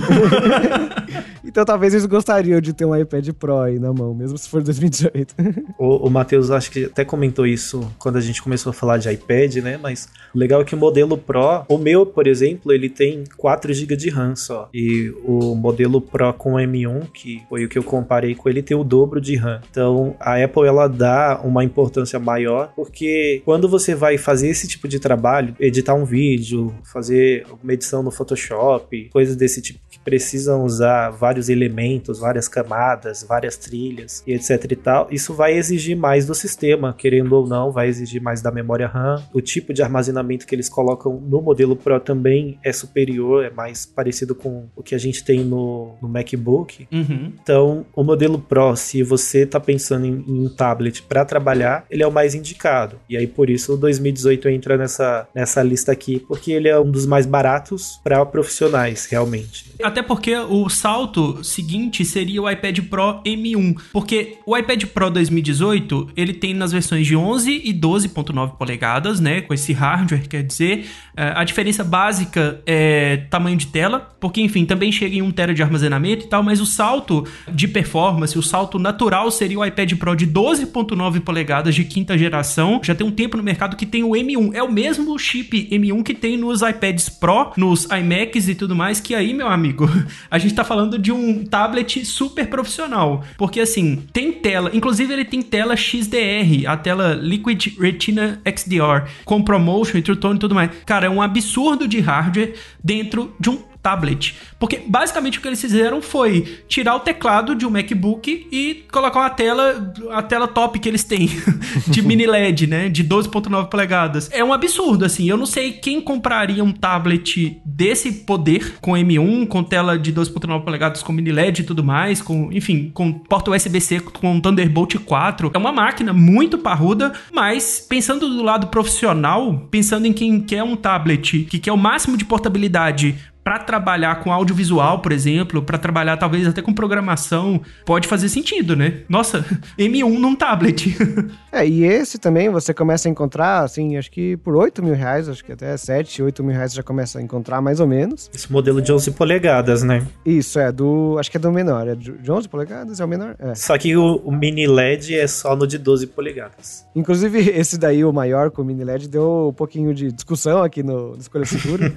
[1.43, 4.62] então talvez eles gostariam de ter um iPad Pro aí na mão, mesmo se for
[4.62, 5.36] 2018.
[5.78, 9.12] o, o Matheus acho que até comentou isso quando a gente começou a falar de
[9.12, 9.78] iPad, né?
[9.82, 9.91] Mas
[10.34, 13.96] o legal é que o modelo Pro, o meu, por exemplo, ele tem 4 GB
[13.96, 14.70] de RAM só.
[14.74, 18.76] E o modelo Pro com M1, que foi o que eu comparei com ele, tem
[18.78, 19.62] o dobro de RAM.
[19.70, 24.88] Então a Apple ela dá uma importância maior, porque quando você vai fazer esse tipo
[24.88, 30.64] de trabalho, editar um vídeo, fazer uma edição no Photoshop, coisas desse tipo que precisam
[30.64, 36.26] usar vários elementos, várias camadas, várias trilhas e etc e tal, isso vai exigir mais
[36.26, 39.22] do sistema, querendo ou não, vai exigir mais da memória RAM.
[39.34, 43.86] O tipo de armazenamento que eles colocam no modelo Pro também é superior, é mais
[43.86, 46.88] parecido com o que a gente tem no, no MacBook.
[46.92, 47.34] Uhum.
[47.42, 52.04] Então, o modelo Pro, se você está pensando em, em, um tablet para trabalhar, ele
[52.04, 52.98] é o mais indicado.
[53.10, 56.90] E aí por isso o 2018 entra nessa, nessa lista aqui, porque ele é um
[56.90, 59.72] dos mais baratos para profissionais, realmente.
[59.82, 66.10] Até porque o salto seguinte seria o iPad Pro M1, porque o iPad Pro 2018,
[66.16, 70.88] ele tem nas versões de 11 e 12.9 polegadas, né, com esse hardware, quer dizer,
[71.15, 75.53] é, a diferença básica é tamanho de tela, porque enfim, também chega em 1 TB
[75.53, 79.93] de armazenamento e tal, mas o salto de performance, o salto natural seria o iPad
[79.95, 82.80] Pro de 12.9 polegadas de quinta geração.
[82.84, 84.53] Já tem um tempo no mercado que tem o M1.
[84.53, 88.99] É o mesmo chip M1 que tem nos iPads Pro, nos iMacs e tudo mais,
[88.99, 89.89] que aí, meu amigo,
[90.30, 93.24] a gente tá falando de um tablet super profissional.
[93.38, 99.41] Porque assim, tem tela, inclusive ele tem tela XDR, a tela Liquid Retina XDR, com
[99.62, 100.72] ProMotion e True Tone e tudo mais.
[100.86, 104.36] Cara, é um absurdo de hardware dentro de um tablet.
[104.60, 109.20] Porque basicamente o que eles fizeram foi tirar o teclado de um MacBook e colocar
[109.20, 111.30] uma tela, a tela top que eles têm,
[111.88, 112.90] de mini LED, né?
[112.90, 114.30] De 12.9 polegadas.
[114.32, 115.28] É um absurdo, assim.
[115.28, 120.64] Eu não sei quem compraria um tablet desse poder, com M1, com tela de 12.9
[120.64, 125.52] polegadas, com mini LED e tudo mais, com, enfim, com porta USB-C, com Thunderbolt 4.
[125.54, 130.76] É uma máquina muito parruda, mas pensando do lado profissional, pensando em quem quer um
[130.76, 136.18] tablet que quer o máximo de portabilidade para trabalhar com audiovisual, por exemplo, para trabalhar
[136.18, 139.00] talvez até com programação, pode fazer sentido, né?
[139.10, 139.46] Nossa,
[139.78, 140.96] M1 num tablet.
[141.52, 145.28] é, e esse também você começa a encontrar, assim, acho que por 8 mil reais,
[145.28, 148.30] acho que até 7, 8 mil reais você já começa a encontrar mais ou menos.
[148.34, 150.06] Esse modelo de 11 polegadas, né?
[150.26, 153.36] Isso, é, do, acho que é do menor, é de 11 polegadas, é o menor?
[153.39, 153.56] É.
[153.56, 156.86] Só que o, o mini LED é só no de 12 polegadas.
[156.96, 160.84] Inclusive, esse daí, o maior com o mini LED, deu um pouquinho de discussão aqui
[160.84, 161.92] no, no Escolha Segura,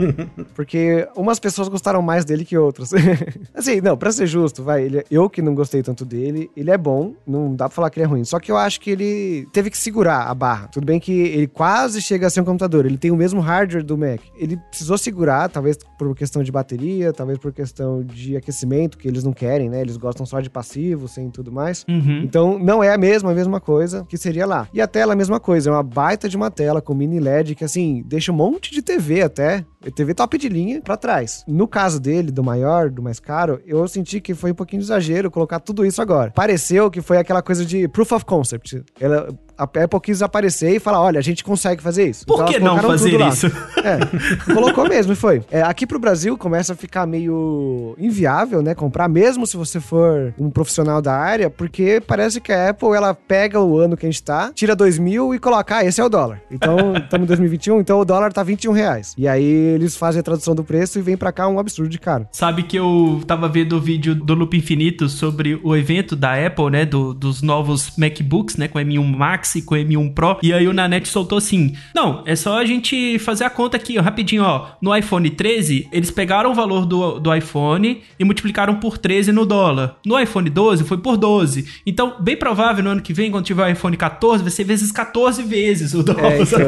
[0.55, 2.93] porque uma umas pessoas gostaram mais dele que outras.
[3.53, 6.71] assim, não, pra ser justo, vai, ele, é, eu que não gostei tanto dele, ele
[6.71, 8.25] é bom, não dá pra falar que ele é ruim.
[8.25, 10.69] Só que eu acho que ele teve que segurar a barra.
[10.69, 13.85] Tudo bem que ele quase chega a ser um computador, ele tem o mesmo hardware
[13.85, 14.21] do Mac.
[14.37, 19.25] Ele precisou segurar, talvez por questão de bateria, talvez por questão de aquecimento, que eles
[19.25, 19.81] não querem, né?
[19.81, 21.85] Eles gostam só de passivo, sem tudo mais.
[21.89, 22.23] Uhum.
[22.23, 24.69] Então, não é a mesma, a mesma coisa que seria lá.
[24.73, 27.55] E a tela, a mesma coisa, é uma baita de uma tela com mini LED
[27.55, 31.45] que, assim, deixa um monte de TV até, TV top de linha, para trás.
[31.47, 34.87] No caso dele, do maior, do mais caro, eu senti que foi um pouquinho de
[34.87, 36.31] exagero colocar tudo isso agora.
[36.31, 38.83] Pareceu que foi aquela coisa de proof of concept.
[39.01, 42.27] Ela, a Apple quis aparecer e falar: olha, a gente consegue fazer isso.
[42.27, 43.47] Por então, que não fazer isso?
[43.85, 45.43] É, colocou mesmo e foi.
[45.51, 48.75] É, aqui pro Brasil começa a ficar meio inviável, né?
[48.75, 53.15] Comprar, mesmo se você for um profissional da área, porque parece que a Apple ela
[53.15, 56.05] pega o ano que a gente tá, tira 2 mil e coloca: ah, esse é
[56.05, 56.41] o dólar.
[56.51, 59.15] Então, estamos em 2021, então o dólar tá 21 reais.
[59.17, 61.99] E aí eles fazem a tradução do preço e vem para cá um absurdo de
[61.99, 62.27] caro.
[62.33, 66.71] Sabe que eu tava vendo o vídeo do Loop Infinito sobre o evento da Apple,
[66.71, 66.85] né?
[66.85, 68.69] Do, dos novos MacBooks, né?
[68.69, 70.39] Com M1 Max E com o M1 Pro.
[70.43, 73.99] E aí o Nanete soltou assim: Não, é só a gente fazer a conta aqui,
[73.99, 74.69] ó, rapidinho, ó.
[74.81, 79.45] No iPhone 13, eles pegaram o valor do, do iPhone e multiplicaram por 13 no
[79.45, 79.97] dólar.
[80.05, 81.67] No iPhone 12 foi por 12.
[81.87, 84.91] Então, bem provável no ano que vem, quando tiver o iPhone 14, vai ser vezes
[84.91, 86.33] 14 vezes o dólar.
[86.33, 86.61] É, então,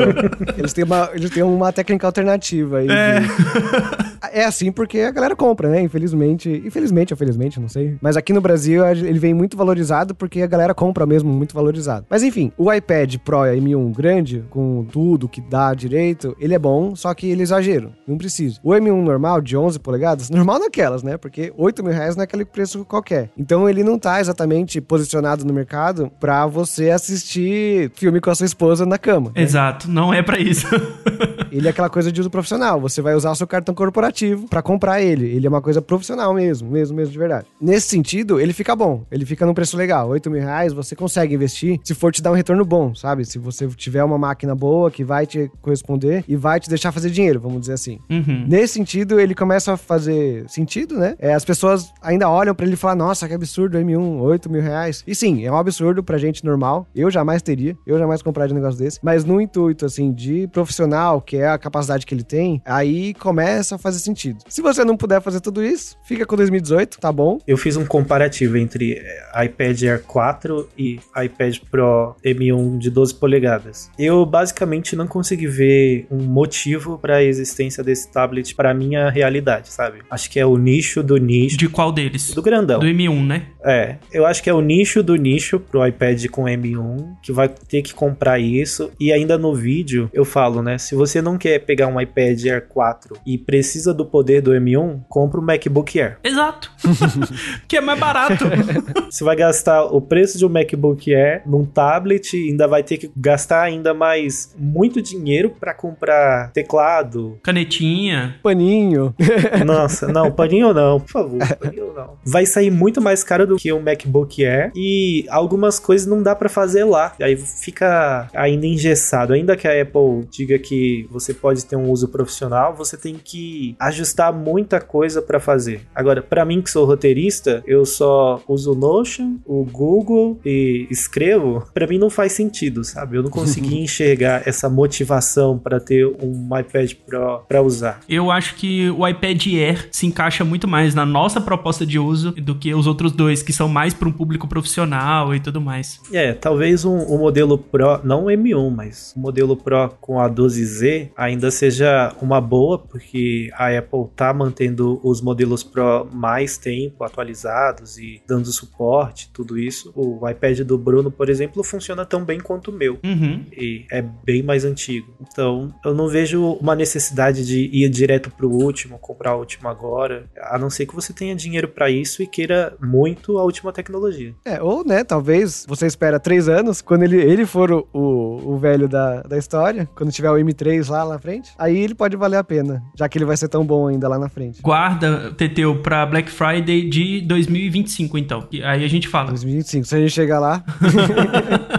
[0.56, 2.88] eles, têm uma, eles têm uma técnica alternativa aí.
[2.88, 3.20] É.
[3.20, 4.15] De...
[4.32, 5.80] é assim porque a galera compra, né?
[5.80, 6.62] Infelizmente.
[6.64, 7.96] Infelizmente ou felizmente, não sei.
[8.00, 12.06] Mas aqui no Brasil ele vem muito valorizado porque a galera compra mesmo muito valorizado.
[12.08, 16.94] Mas enfim, o iPad Pro M1 grande, com tudo que dá direito, ele é bom,
[16.94, 17.92] só que ele é exagero.
[18.06, 18.58] Não precisa.
[18.62, 21.16] O M1 normal, de 11 polegadas, normal naquelas, né?
[21.16, 23.30] Porque 8 mil reais não é aquele preço qualquer.
[23.36, 28.46] Então ele não tá exatamente posicionado no mercado pra você assistir filme com a sua
[28.46, 29.32] esposa na cama.
[29.34, 29.42] Né?
[29.42, 30.66] Exato, não é para isso.
[31.56, 32.78] ele é aquela coisa de uso profissional.
[32.80, 35.26] Você vai usar o seu cartão corporativo para comprar ele.
[35.34, 37.46] Ele é uma coisa profissional mesmo, mesmo, mesmo de verdade.
[37.58, 39.04] Nesse sentido, ele fica bom.
[39.10, 40.10] Ele fica num preço legal.
[40.10, 43.24] 8 mil reais, você consegue investir se for te dar um retorno bom, sabe?
[43.24, 47.08] Se você tiver uma máquina boa que vai te corresponder e vai te deixar fazer
[47.08, 47.98] dinheiro, vamos dizer assim.
[48.10, 48.44] Uhum.
[48.46, 51.16] Nesse sentido, ele começa a fazer sentido, né?
[51.18, 54.60] É, as pessoas ainda olham para ele e falam, nossa, que absurdo, M1, 8 mil
[54.60, 55.02] reais.
[55.06, 56.86] E sim, é um absurdo pra gente normal.
[56.94, 58.98] Eu jamais teria, eu jamais compraria um negócio desse.
[59.02, 63.76] Mas no intuito, assim, de profissional, que é a capacidade que ele tem, aí começa
[63.76, 64.38] a fazer sentido.
[64.48, 67.38] Se você não puder fazer tudo isso, fica com 2018, tá bom?
[67.46, 73.14] Eu fiz um comparativo entre eh, iPad Air 4 e iPad Pro M1 de 12
[73.14, 73.90] polegadas.
[73.98, 79.68] Eu basicamente não consegui ver um motivo para a existência desse tablet para minha realidade,
[79.68, 79.98] sabe?
[80.10, 81.56] Acho que é o nicho do nicho.
[81.56, 82.32] De qual deles?
[82.32, 82.80] Do grandão.
[82.80, 83.46] Do M1, né?
[83.64, 87.48] É, eu acho que é o nicho do nicho pro iPad com M1 que vai
[87.48, 88.90] ter que comprar isso.
[88.98, 90.78] E ainda no vídeo eu falo, né?
[90.78, 95.02] Se você não quer pegar um iPad Air 4 e precisa do poder do M1,
[95.08, 96.18] compra o MacBook Air.
[96.22, 96.70] Exato.
[97.66, 98.44] que é mais barato.
[99.10, 102.98] você vai gastar o preço de um MacBook Air num tablet ainda ainda vai ter
[102.98, 109.14] que gastar ainda mais muito dinheiro para comprar teclado, canetinha, paninho.
[109.64, 112.16] Nossa, não, paninho não, por favor, paninho não.
[112.24, 116.34] Vai sair muito mais caro do que o MacBook Air e algumas coisas não dá
[116.34, 117.14] para fazer lá.
[117.20, 119.32] Aí fica ainda engessado.
[119.32, 123.76] Ainda que a Apple diga que você pode ter um uso profissional, você tem que
[123.78, 125.82] ajustar muita coisa para fazer.
[125.94, 131.66] Agora, para mim que sou roteirista, eu só uso o Notion, o Google e escrevo.
[131.72, 133.16] Para mim não faz sentido sabe?
[133.16, 138.00] Eu não consegui enxergar essa motivação para ter um iPad Pro para usar.
[138.08, 142.32] Eu acho que o iPad Air se encaixa muito mais na nossa proposta de uso
[142.32, 146.00] do que os outros dois, que são mais para um público profissional e tudo mais.
[146.12, 150.20] É, talvez um, um modelo Pro, não o M1, mas o um modelo Pro com
[150.20, 156.56] a 12Z Ainda seja uma boa, porque a Apple tá mantendo os modelos Pro mais
[156.56, 159.92] tempo atualizados e dando suporte, tudo isso.
[159.94, 162.98] O iPad do Bruno, por exemplo, funciona tão bem quanto o meu.
[163.04, 163.44] Uhum.
[163.52, 165.14] E é bem mais antigo.
[165.20, 170.24] Então, eu não vejo uma necessidade de ir direto pro último, comprar o último agora,
[170.40, 174.34] a não ser que você tenha dinheiro para isso e queira muito a última tecnologia.
[174.44, 178.58] É, ou, né, talvez você espera três anos, quando ele, ele for o, o, o
[178.58, 182.36] velho da, da história, quando tiver o M3 lá na frente, aí ele pode valer
[182.36, 184.62] a pena, já que ele vai ser tão bom ainda lá na frente.
[184.62, 188.46] Guarda, Teteu, pra Black Friday de 2025, então.
[188.50, 189.28] E Aí a gente fala.
[189.28, 190.64] 2025, se a gente chegar lá...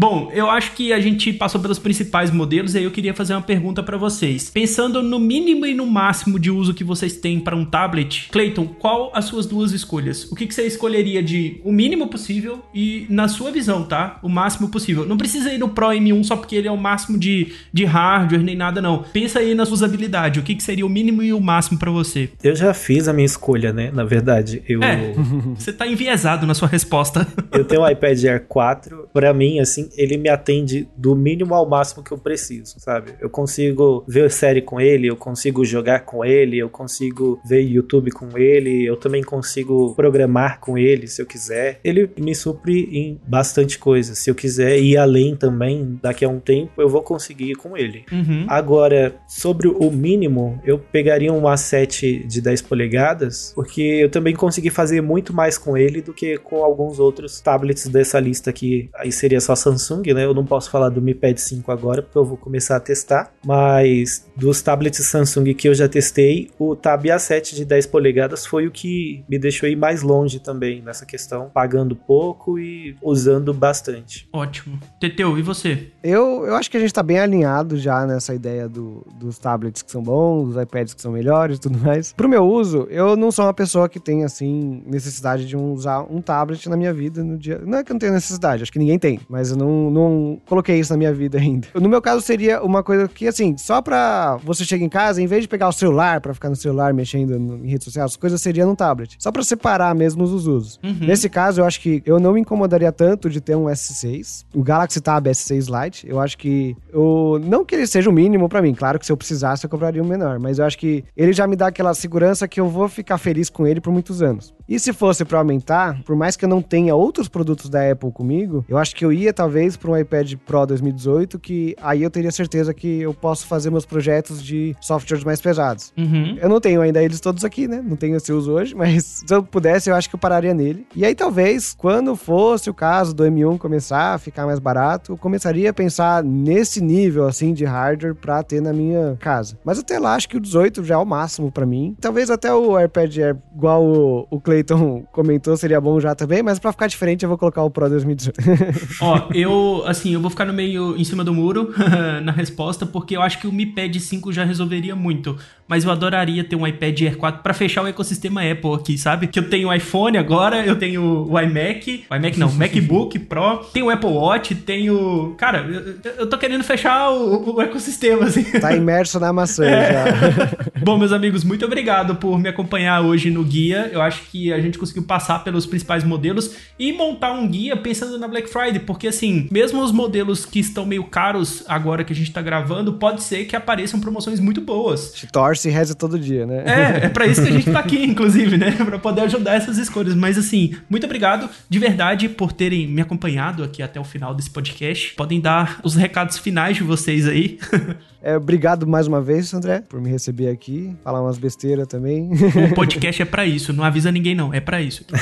[0.00, 3.34] Bom, eu acho que a gente passou pelos principais modelos e aí eu queria fazer
[3.34, 4.48] uma pergunta para vocês.
[4.48, 8.66] Pensando no mínimo e no máximo de uso que vocês têm para um tablet, Clayton,
[8.66, 10.24] qual as suas duas escolhas?
[10.32, 14.18] O que, que você escolheria de o mínimo possível e na sua visão, tá?
[14.22, 15.04] O máximo possível.
[15.04, 18.42] Não precisa ir no Pro M1 só porque ele é o máximo de, de hardware
[18.42, 19.02] nem nada, não.
[19.12, 20.40] Pensa aí na usabilidade.
[20.40, 22.30] O que, que seria o mínimo e o máximo para você?
[22.42, 23.90] Eu já fiz a minha escolha, né?
[23.92, 24.82] Na verdade, eu.
[24.82, 25.12] É,
[25.54, 27.28] você tá enviesado na sua resposta.
[27.52, 29.10] Eu tenho o iPad Air 4.
[29.12, 33.12] Pra mim, assim, ele me atende do mínimo ao máximo que eu preciso, sabe?
[33.20, 38.10] Eu consigo ver série com ele, eu consigo jogar com ele, eu consigo ver YouTube
[38.10, 41.80] com ele, eu também consigo programar com ele se eu quiser.
[41.84, 44.14] Ele me supre em bastante coisa.
[44.14, 47.76] Se eu quiser ir além também, daqui a um tempo, eu vou conseguir ir com
[47.76, 48.04] ele.
[48.10, 48.46] Uhum.
[48.48, 54.70] Agora, sobre o mínimo, eu pegaria um A7 de 10 polegadas, porque eu também consegui
[54.70, 58.90] fazer muito mais com ele do que com alguns outros tablets dessa lista aqui.
[58.94, 59.79] Aí seria só Samsung,
[60.14, 60.24] né?
[60.24, 63.32] Eu não posso falar do Mi Pad 5 agora, porque eu vou começar a testar,
[63.44, 68.66] mas dos tablets Samsung que eu já testei, o Tab A7 de 10 polegadas foi
[68.66, 74.28] o que me deixou ir mais longe também nessa questão, pagando pouco e usando bastante.
[74.32, 74.78] Ótimo.
[75.00, 75.88] Teteu, e você?
[76.02, 79.82] Eu, eu acho que a gente tá bem alinhado já nessa ideia do, dos tablets
[79.82, 82.12] que são bons, dos iPads que são melhores e tudo mais.
[82.12, 86.20] Pro meu uso, eu não sou uma pessoa que tem, assim, necessidade de usar um
[86.20, 87.60] tablet na minha vida no dia.
[87.64, 90.40] Não é que eu não tenho necessidade, acho que ninguém tem, mas eu não, não
[90.46, 91.68] coloquei isso na minha vida ainda.
[91.74, 95.26] No meu caso, seria uma coisa que, assim, só pra você chegar em casa, em
[95.26, 98.40] vez de pegar o celular pra ficar no celular mexendo em redes sociais, as coisas
[98.40, 99.16] seria no tablet.
[99.18, 100.78] Só pra separar mesmo os usos.
[100.82, 100.98] Uhum.
[101.00, 104.44] Nesse caso, eu acho que eu não me incomodaria tanto de ter um S6.
[104.54, 106.76] O Galaxy Tab S6 Lite, eu acho que.
[106.92, 109.70] Eu, não que ele seja o mínimo pra mim, claro que se eu precisasse eu
[109.70, 112.68] compraria um menor, mas eu acho que ele já me dá aquela segurança que eu
[112.68, 114.54] vou ficar feliz com ele por muitos anos.
[114.70, 118.12] E se fosse pra aumentar, por mais que eu não tenha outros produtos da Apple
[118.12, 122.10] comigo, eu acho que eu ia talvez pra um iPad Pro 2018, que aí eu
[122.10, 125.92] teria certeza que eu posso fazer meus projetos de softwares mais pesados.
[125.98, 126.38] Uhum.
[126.40, 127.82] Eu não tenho ainda eles todos aqui, né?
[127.84, 130.86] Não tenho esse uso hoje, mas se eu pudesse, eu acho que eu pararia nele.
[130.94, 135.18] E aí, talvez, quando fosse o caso do M1 começar a ficar mais barato, eu
[135.18, 139.58] começaria a pensar nesse nível, assim, de hardware pra ter na minha casa.
[139.64, 141.96] Mas até lá, acho que o 18 já é o máximo pra mim.
[142.00, 146.58] Talvez até o AirPad Air, igual o, o Clayton comentou, seria bom já também, mas
[146.58, 148.38] pra ficar diferente, eu vou colocar o Pro 2018.
[149.00, 151.74] Ó, eu, assim, eu vou ficar no meio, em cima do muro
[152.22, 155.36] na resposta, porque eu acho que o Mi Pad 5 já resolveria muito.
[155.66, 159.28] Mas eu adoraria ter um iPad Air 4 pra fechar o ecossistema Apple aqui, sabe?
[159.28, 163.58] Que eu tenho o iPhone agora, eu tenho o iMac, o iMac não, MacBook Pro,
[163.72, 165.34] tenho o Apple Watch, tenho...
[165.38, 168.42] Cara, eu, eu tô querendo fechar o, o ecossistema, assim.
[168.42, 170.80] tá imerso na maçã já.
[170.82, 173.88] Bom, meus amigos, muito obrigado por me acompanhar hoje no guia.
[173.92, 178.18] Eu acho que a gente conseguiu passar pelos principais modelos e montar um guia pensando
[178.18, 182.16] na Black Friday, porque assim, mesmo os modelos que estão meio caros agora que a
[182.16, 185.12] gente tá gravando, pode ser que apareçam promoções muito boas.
[185.12, 186.62] Te torce e reza todo dia, né?
[186.66, 188.72] É, é pra isso que a gente tá aqui, inclusive, né?
[188.72, 190.14] Pra poder ajudar essas escolhas.
[190.14, 194.50] Mas assim, muito obrigado de verdade por terem me acompanhado aqui até o final desse
[194.50, 195.14] podcast.
[195.14, 197.58] Podem dar os recados finais de vocês aí.
[198.22, 202.30] É, obrigado mais uma vez, André, por me receber aqui, falar umas besteiras também.
[202.70, 205.04] O podcast é pra isso, não avisa ninguém não, é pra isso.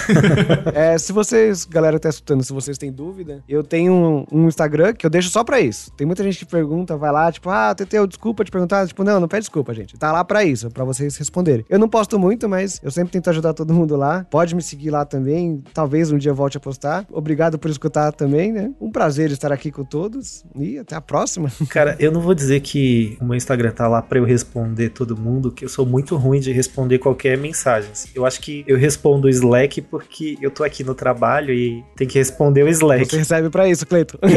[0.74, 4.92] É, se vocês, galera tá escutando, se vocês têm dúvida, eu tenho um, um Instagram
[4.92, 5.90] que eu deixo só pra isso.
[5.92, 8.86] Tem muita gente que pergunta, vai lá, tipo, ah, Teteu, desculpa te perguntar.
[8.86, 9.96] Tipo, não, não pede desculpa, gente.
[9.96, 11.64] Tá lá pra isso, pra vocês responderem.
[11.68, 14.26] Eu não posto muito, mas eu sempre tento ajudar todo mundo lá.
[14.30, 15.62] Pode me seguir lá também.
[15.72, 17.06] Talvez um dia eu volte a postar.
[17.10, 18.70] Obrigado por escutar também, né?
[18.80, 20.44] Um prazer estar aqui com todos.
[20.56, 21.50] E até a próxima.
[21.68, 22.87] Cara, eu não vou dizer que
[23.20, 26.40] o meu Instagram tá lá pra eu responder todo mundo, que eu sou muito ruim
[26.40, 27.90] de responder qualquer mensagem.
[28.14, 32.06] Eu acho que eu respondo o Slack porque eu tô aqui no trabalho e tem
[32.06, 33.06] que responder o Slack.
[33.06, 34.18] Você recebe pra isso, Cleiton.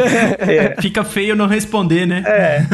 [0.42, 2.24] É, Fica feio não responder, né?
[2.26, 2.66] é.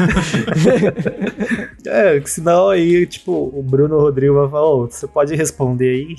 [2.18, 6.16] é, senão aí, tipo, o Bruno Rodrigo vai falar, ô, você pode responder aí?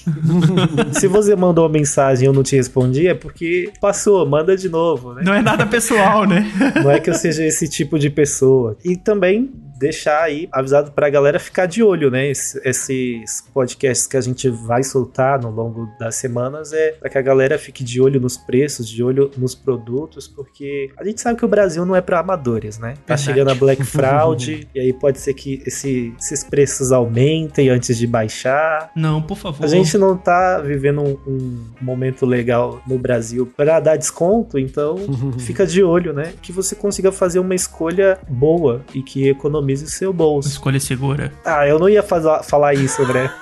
[0.92, 4.68] Se você mandou uma mensagem e eu não te respondi, é porque passou, manda de
[4.68, 5.22] novo, né?
[5.24, 6.50] Não é nada pessoal, né?
[6.82, 8.76] Não é que eu seja esse tipo de pessoa.
[8.84, 9.47] E também
[9.78, 12.28] deixar aí avisado pra galera ficar de olho, né?
[12.28, 17.22] Esses podcasts que a gente vai soltar no longo das semanas é para que a
[17.22, 21.44] galera fique de olho nos preços, de olho nos produtos, porque a gente sabe que
[21.44, 22.94] o Brasil não é para amadores, né?
[23.06, 23.22] Tá Verdade.
[23.22, 28.06] chegando a Black Fraud e aí pode ser que esse, esses preços aumentem antes de
[28.06, 28.90] baixar.
[28.96, 29.64] Não, por favor.
[29.64, 34.96] A gente não tá vivendo um, um momento legal no Brasil para dar desconto, então
[35.38, 36.32] fica de olho, né?
[36.42, 40.48] Que você consiga fazer uma escolha boa e que economize o seu bolso.
[40.48, 41.32] Escolha segura.
[41.44, 43.30] Ah, eu não ia fazer, falar isso, André.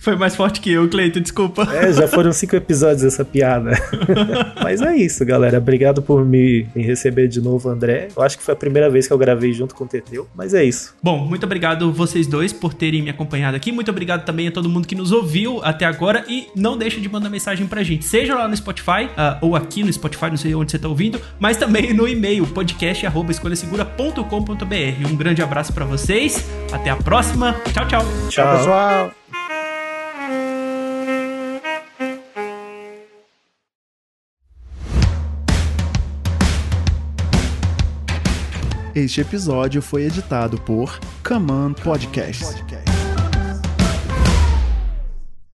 [0.00, 1.68] Foi mais forte que eu, Cleiton, desculpa.
[1.72, 3.72] É, já foram cinco episódios essa piada.
[4.62, 5.58] Mas é isso, galera.
[5.58, 8.08] Obrigado por me, me, receber de novo, André.
[8.16, 10.54] Eu acho que foi a primeira vez que eu gravei junto com o Teteu, mas
[10.54, 10.94] é isso.
[11.02, 13.72] Bom, muito obrigado vocês dois por terem me acompanhado aqui.
[13.72, 17.08] Muito obrigado também a todo mundo que nos ouviu até agora e não deixe de
[17.08, 20.54] mandar mensagem pra gente, seja lá no Spotify uh, ou aqui no Spotify, não sei
[20.54, 22.46] onde você tá ouvindo, mas também no e-mail
[25.10, 26.44] Um grande abraço para vocês.
[26.72, 27.54] Até a próxima.
[27.72, 28.00] Tchau, tchau.
[28.00, 29.10] Tchau, tchau pessoal.
[38.94, 42.62] Este episódio foi editado por Command Podcast.